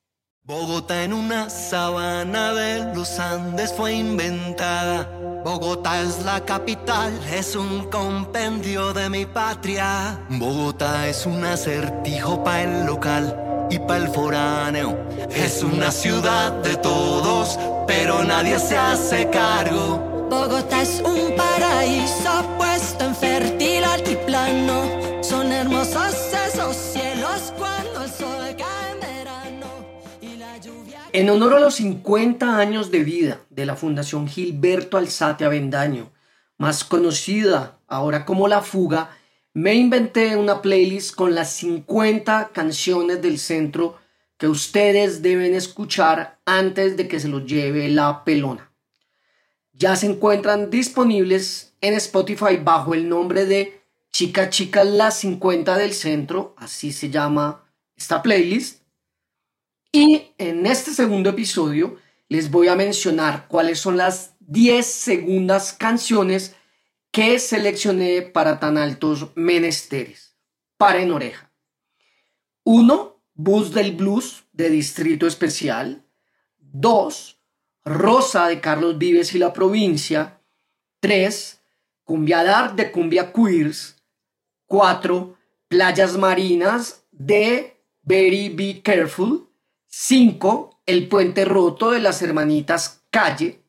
Bogotá 0.47 1.05
en 1.05 1.15
una 1.15 1.49
sabana 1.49 2.53
de 2.53 2.95
los 2.95 3.19
Andes 3.19 3.73
fue 3.73 3.95
inventada. 3.95 5.09
Bogotá 5.43 6.03
es 6.03 6.23
la 6.23 6.45
capital, 6.45 7.19
es 7.33 7.57
un 7.57 7.89
compendio 7.89 8.93
de 8.93 9.09
mi 9.09 9.25
patria. 9.25 10.21
Bogotá 10.29 11.09
es 11.09 11.25
un 11.25 11.43
acertijo 11.47 12.45
para 12.45 12.63
el 12.65 12.85
local 12.85 13.69
y 13.71 13.79
para 13.79 14.05
el 14.05 14.09
foráneo. 14.09 14.99
Es 15.31 15.63
una 15.63 15.91
ciudad 15.91 16.53
de 16.63 16.77
todos, 16.77 17.59
pero 17.87 18.23
nadie 18.23 18.59
se 18.59 18.77
hace 18.77 19.31
cargo. 19.31 20.29
Bogotá 20.29 20.83
es 20.83 21.01
un 21.01 21.35
paraíso 21.37 22.44
En 31.15 31.31
honor 31.31 31.55
a 31.55 31.61
los 31.61 31.77
50 31.77 32.59
años 32.59 32.91
de 32.91 33.05
vida 33.05 33.47
de 33.49 33.67
la 33.67 33.77
Fundación 33.77 34.27
Gilberto 34.27 34.97
Alzate 34.97 35.45
Avendaño, 35.45 36.11
más 36.59 36.83
conocida 36.83 37.79
ahora 37.87 38.25
como 38.25 38.49
La 38.49 38.63
Fuga, 38.63 39.17
me 39.53 39.75
inventé 39.75 40.35
una 40.35 40.61
playlist 40.61 41.15
con 41.15 41.37
las 41.37 41.53
50 41.53 42.51
canciones 42.53 43.23
del 43.23 43.39
centro 43.39 43.97
que 44.39 44.49
ustedes 44.49 45.23
deben 45.23 45.55
escuchar 45.55 46.41
antes 46.47 46.97
de 46.97 47.07
que 47.07 47.21
se 47.21 47.29
los 47.29 47.47
lleve 47.47 47.89
la 47.91 48.25
pelona. 48.25 48.73
Ya 49.73 49.95
se 49.95 50.07
encuentran 50.07 50.69
disponibles 50.69 51.77
en 51.81 51.95
Spotify 51.95 52.57
bajo 52.61 52.93
el 52.93 53.09
nombre 53.09 53.47
de 53.47 53.81
Chica 54.11 54.51
Chica 54.51 54.83
Las 54.83 55.21
50 55.21 55.79
del 55.79 55.95
Centro, 55.95 56.57
así 56.59 56.91
se 56.91 57.09
llama 57.09 57.63
esta 57.95 58.21
playlist. 58.21 58.84
Y 59.97 60.35
en 60.39 60.67
este 60.67 60.91
segundo 60.91 61.31
episodio 61.31 61.99
les 62.29 62.51
voy 62.51 62.67
a 62.67 62.75
mencionar 62.75 63.47
cuáles 63.47 63.79
son 63.79 63.97
las 63.97 64.35
10 64.41 64.85
segundas 64.85 65.73
canciones 65.73 66.57
que 67.13 67.39
seleccioné 67.39 68.23
para 68.23 68.59
tan 68.59 68.77
altos 68.77 69.29
menesteres. 69.37 70.37
Paren 70.79 71.13
oreja. 71.13 71.53
1. 72.65 73.23
Bus 73.35 73.73
del 73.73 73.93
Blues 73.93 74.43
de 74.51 74.69
Distrito 74.69 75.29
Especial. 75.29 76.05
2. 76.59 77.39
Rosa 77.85 78.49
de 78.49 78.61
Carlos 78.61 78.99
Vives 78.99 79.33
y 79.37 79.39
la 79.39 79.53
provincia. 79.53 80.41
3. 80.99 81.63
Cumbiadar 82.03 82.75
de 82.75 82.91
Cumbia 82.91 83.33
Queers. 83.33 84.03
4. 84.67 85.39
Playas 85.69 86.19
Marinas 86.19 87.07
de 87.13 87.81
Very 88.03 88.49
Be 88.49 88.83
Careful. 88.83 89.54
5. 89.97 90.83
El 90.87 91.09
Puente 91.09 91.45
Roto 91.45 91.93
de 91.93 92.01
las 92.01 92.21
Hermanitas 92.21 93.05
Calle. 93.11 93.63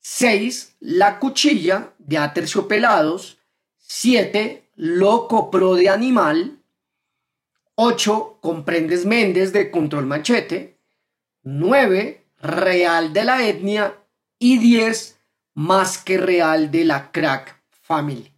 6. 0.00 0.76
La 0.80 1.20
Cuchilla 1.20 1.94
de 1.98 2.18
Aterciopelados. 2.18 3.38
7. 3.78 4.68
Loco 4.74 5.52
Pro 5.52 5.76
de 5.76 5.88
Animal. 5.88 6.58
8. 7.76 8.38
Comprendes 8.42 9.06
Méndez 9.06 9.52
de 9.52 9.70
Control 9.70 10.06
Machete. 10.06 10.76
9. 11.44 12.26
Real 12.40 13.12
de 13.12 13.24
la 13.24 13.46
Etnia. 13.46 13.94
Y 14.40 14.58
10. 14.58 15.20
Más 15.54 15.98
que 15.98 16.18
Real 16.18 16.72
de 16.72 16.84
la 16.84 17.12
Crack 17.12 17.62
Family. 17.70 18.33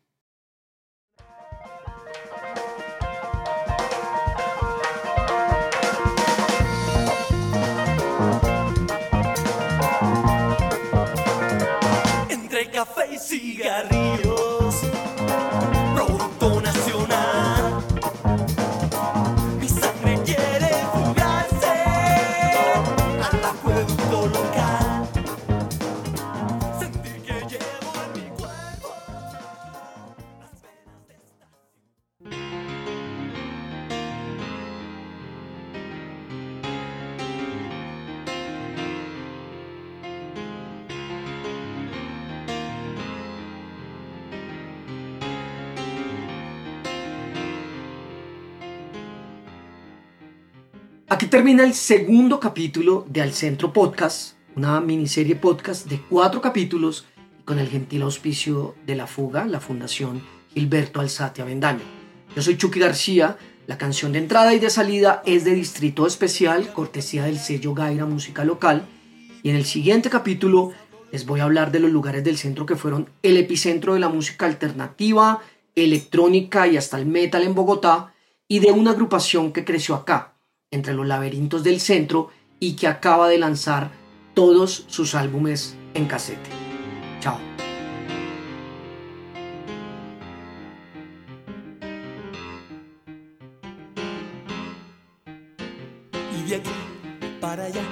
Entre 13.18 14.55
Aquí 51.26 51.32
termina 51.32 51.64
el 51.64 51.74
segundo 51.74 52.38
capítulo 52.38 53.04
de 53.08 53.20
Al 53.20 53.32
Centro 53.32 53.72
Podcast, 53.72 54.36
una 54.54 54.80
miniserie 54.80 55.34
podcast 55.34 55.86
de 55.86 56.00
cuatro 56.00 56.40
capítulos 56.40 57.04
con 57.44 57.58
el 57.58 57.68
gentil 57.68 58.02
auspicio 58.02 58.76
de 58.86 58.94
La 58.94 59.08
Fuga, 59.08 59.44
la 59.44 59.58
Fundación 59.58 60.22
Gilberto 60.54 61.00
Alzate 61.00 61.42
Avendaño. 61.42 61.82
Yo 62.36 62.42
soy 62.42 62.56
Chucky 62.56 62.78
García, 62.78 63.38
la 63.66 63.76
canción 63.76 64.12
de 64.12 64.20
entrada 64.20 64.54
y 64.54 64.60
de 64.60 64.70
salida 64.70 65.24
es 65.26 65.44
de 65.44 65.56
Distrito 65.56 66.06
Especial, 66.06 66.72
cortesía 66.72 67.24
del 67.24 67.40
sello 67.40 67.74
Gaira 67.74 68.06
Música 68.06 68.44
Local, 68.44 68.86
y 69.42 69.50
en 69.50 69.56
el 69.56 69.64
siguiente 69.64 70.08
capítulo 70.08 70.74
les 71.10 71.26
voy 71.26 71.40
a 71.40 71.44
hablar 71.44 71.72
de 71.72 71.80
los 71.80 71.90
lugares 71.90 72.22
del 72.22 72.38
centro 72.38 72.66
que 72.66 72.76
fueron 72.76 73.10
el 73.24 73.36
epicentro 73.36 73.94
de 73.94 74.00
la 74.00 74.08
música 74.08 74.46
alternativa, 74.46 75.40
electrónica 75.74 76.68
y 76.68 76.76
hasta 76.76 76.96
el 76.96 77.06
metal 77.06 77.42
en 77.42 77.56
Bogotá, 77.56 78.14
y 78.46 78.60
de 78.60 78.70
una 78.70 78.92
agrupación 78.92 79.52
que 79.52 79.64
creció 79.64 79.96
acá, 79.96 80.35
entre 80.76 80.94
los 80.94 81.06
laberintos 81.06 81.64
del 81.64 81.80
centro 81.80 82.30
y 82.60 82.76
que 82.76 82.86
acaba 82.86 83.28
de 83.28 83.38
lanzar 83.38 83.90
todos 84.34 84.84
sus 84.86 85.14
álbumes 85.14 85.76
en 85.94 86.06
casete. 86.06 86.50
Chao. 87.20 87.38
Y 96.38 96.48
de 96.48 96.56
aquí 96.56 96.70
para 97.40 97.64
allá 97.64 97.82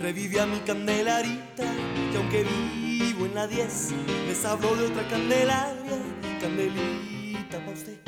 revive 0.00 0.40
a 0.40 0.46
mi 0.46 0.58
candelarita. 0.60 1.64
Y 2.12 2.16
aunque 2.16 2.44
vivo 2.44 3.26
en 3.26 3.34
la 3.34 3.46
10, 3.46 3.94
les 4.28 4.44
hablo 4.44 4.76
de 4.76 4.86
otra 4.86 5.08
candelaria. 5.08 5.98
Candelita 6.40 7.64
pa' 7.64 7.72
usted, 7.72 7.98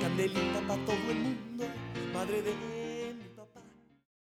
candelita 0.00 0.60
pa' 0.68 0.76
todo 0.86 1.10
el 1.10 1.18
mundo. 1.18 1.64
Madre 2.14 2.42
de 2.42 2.81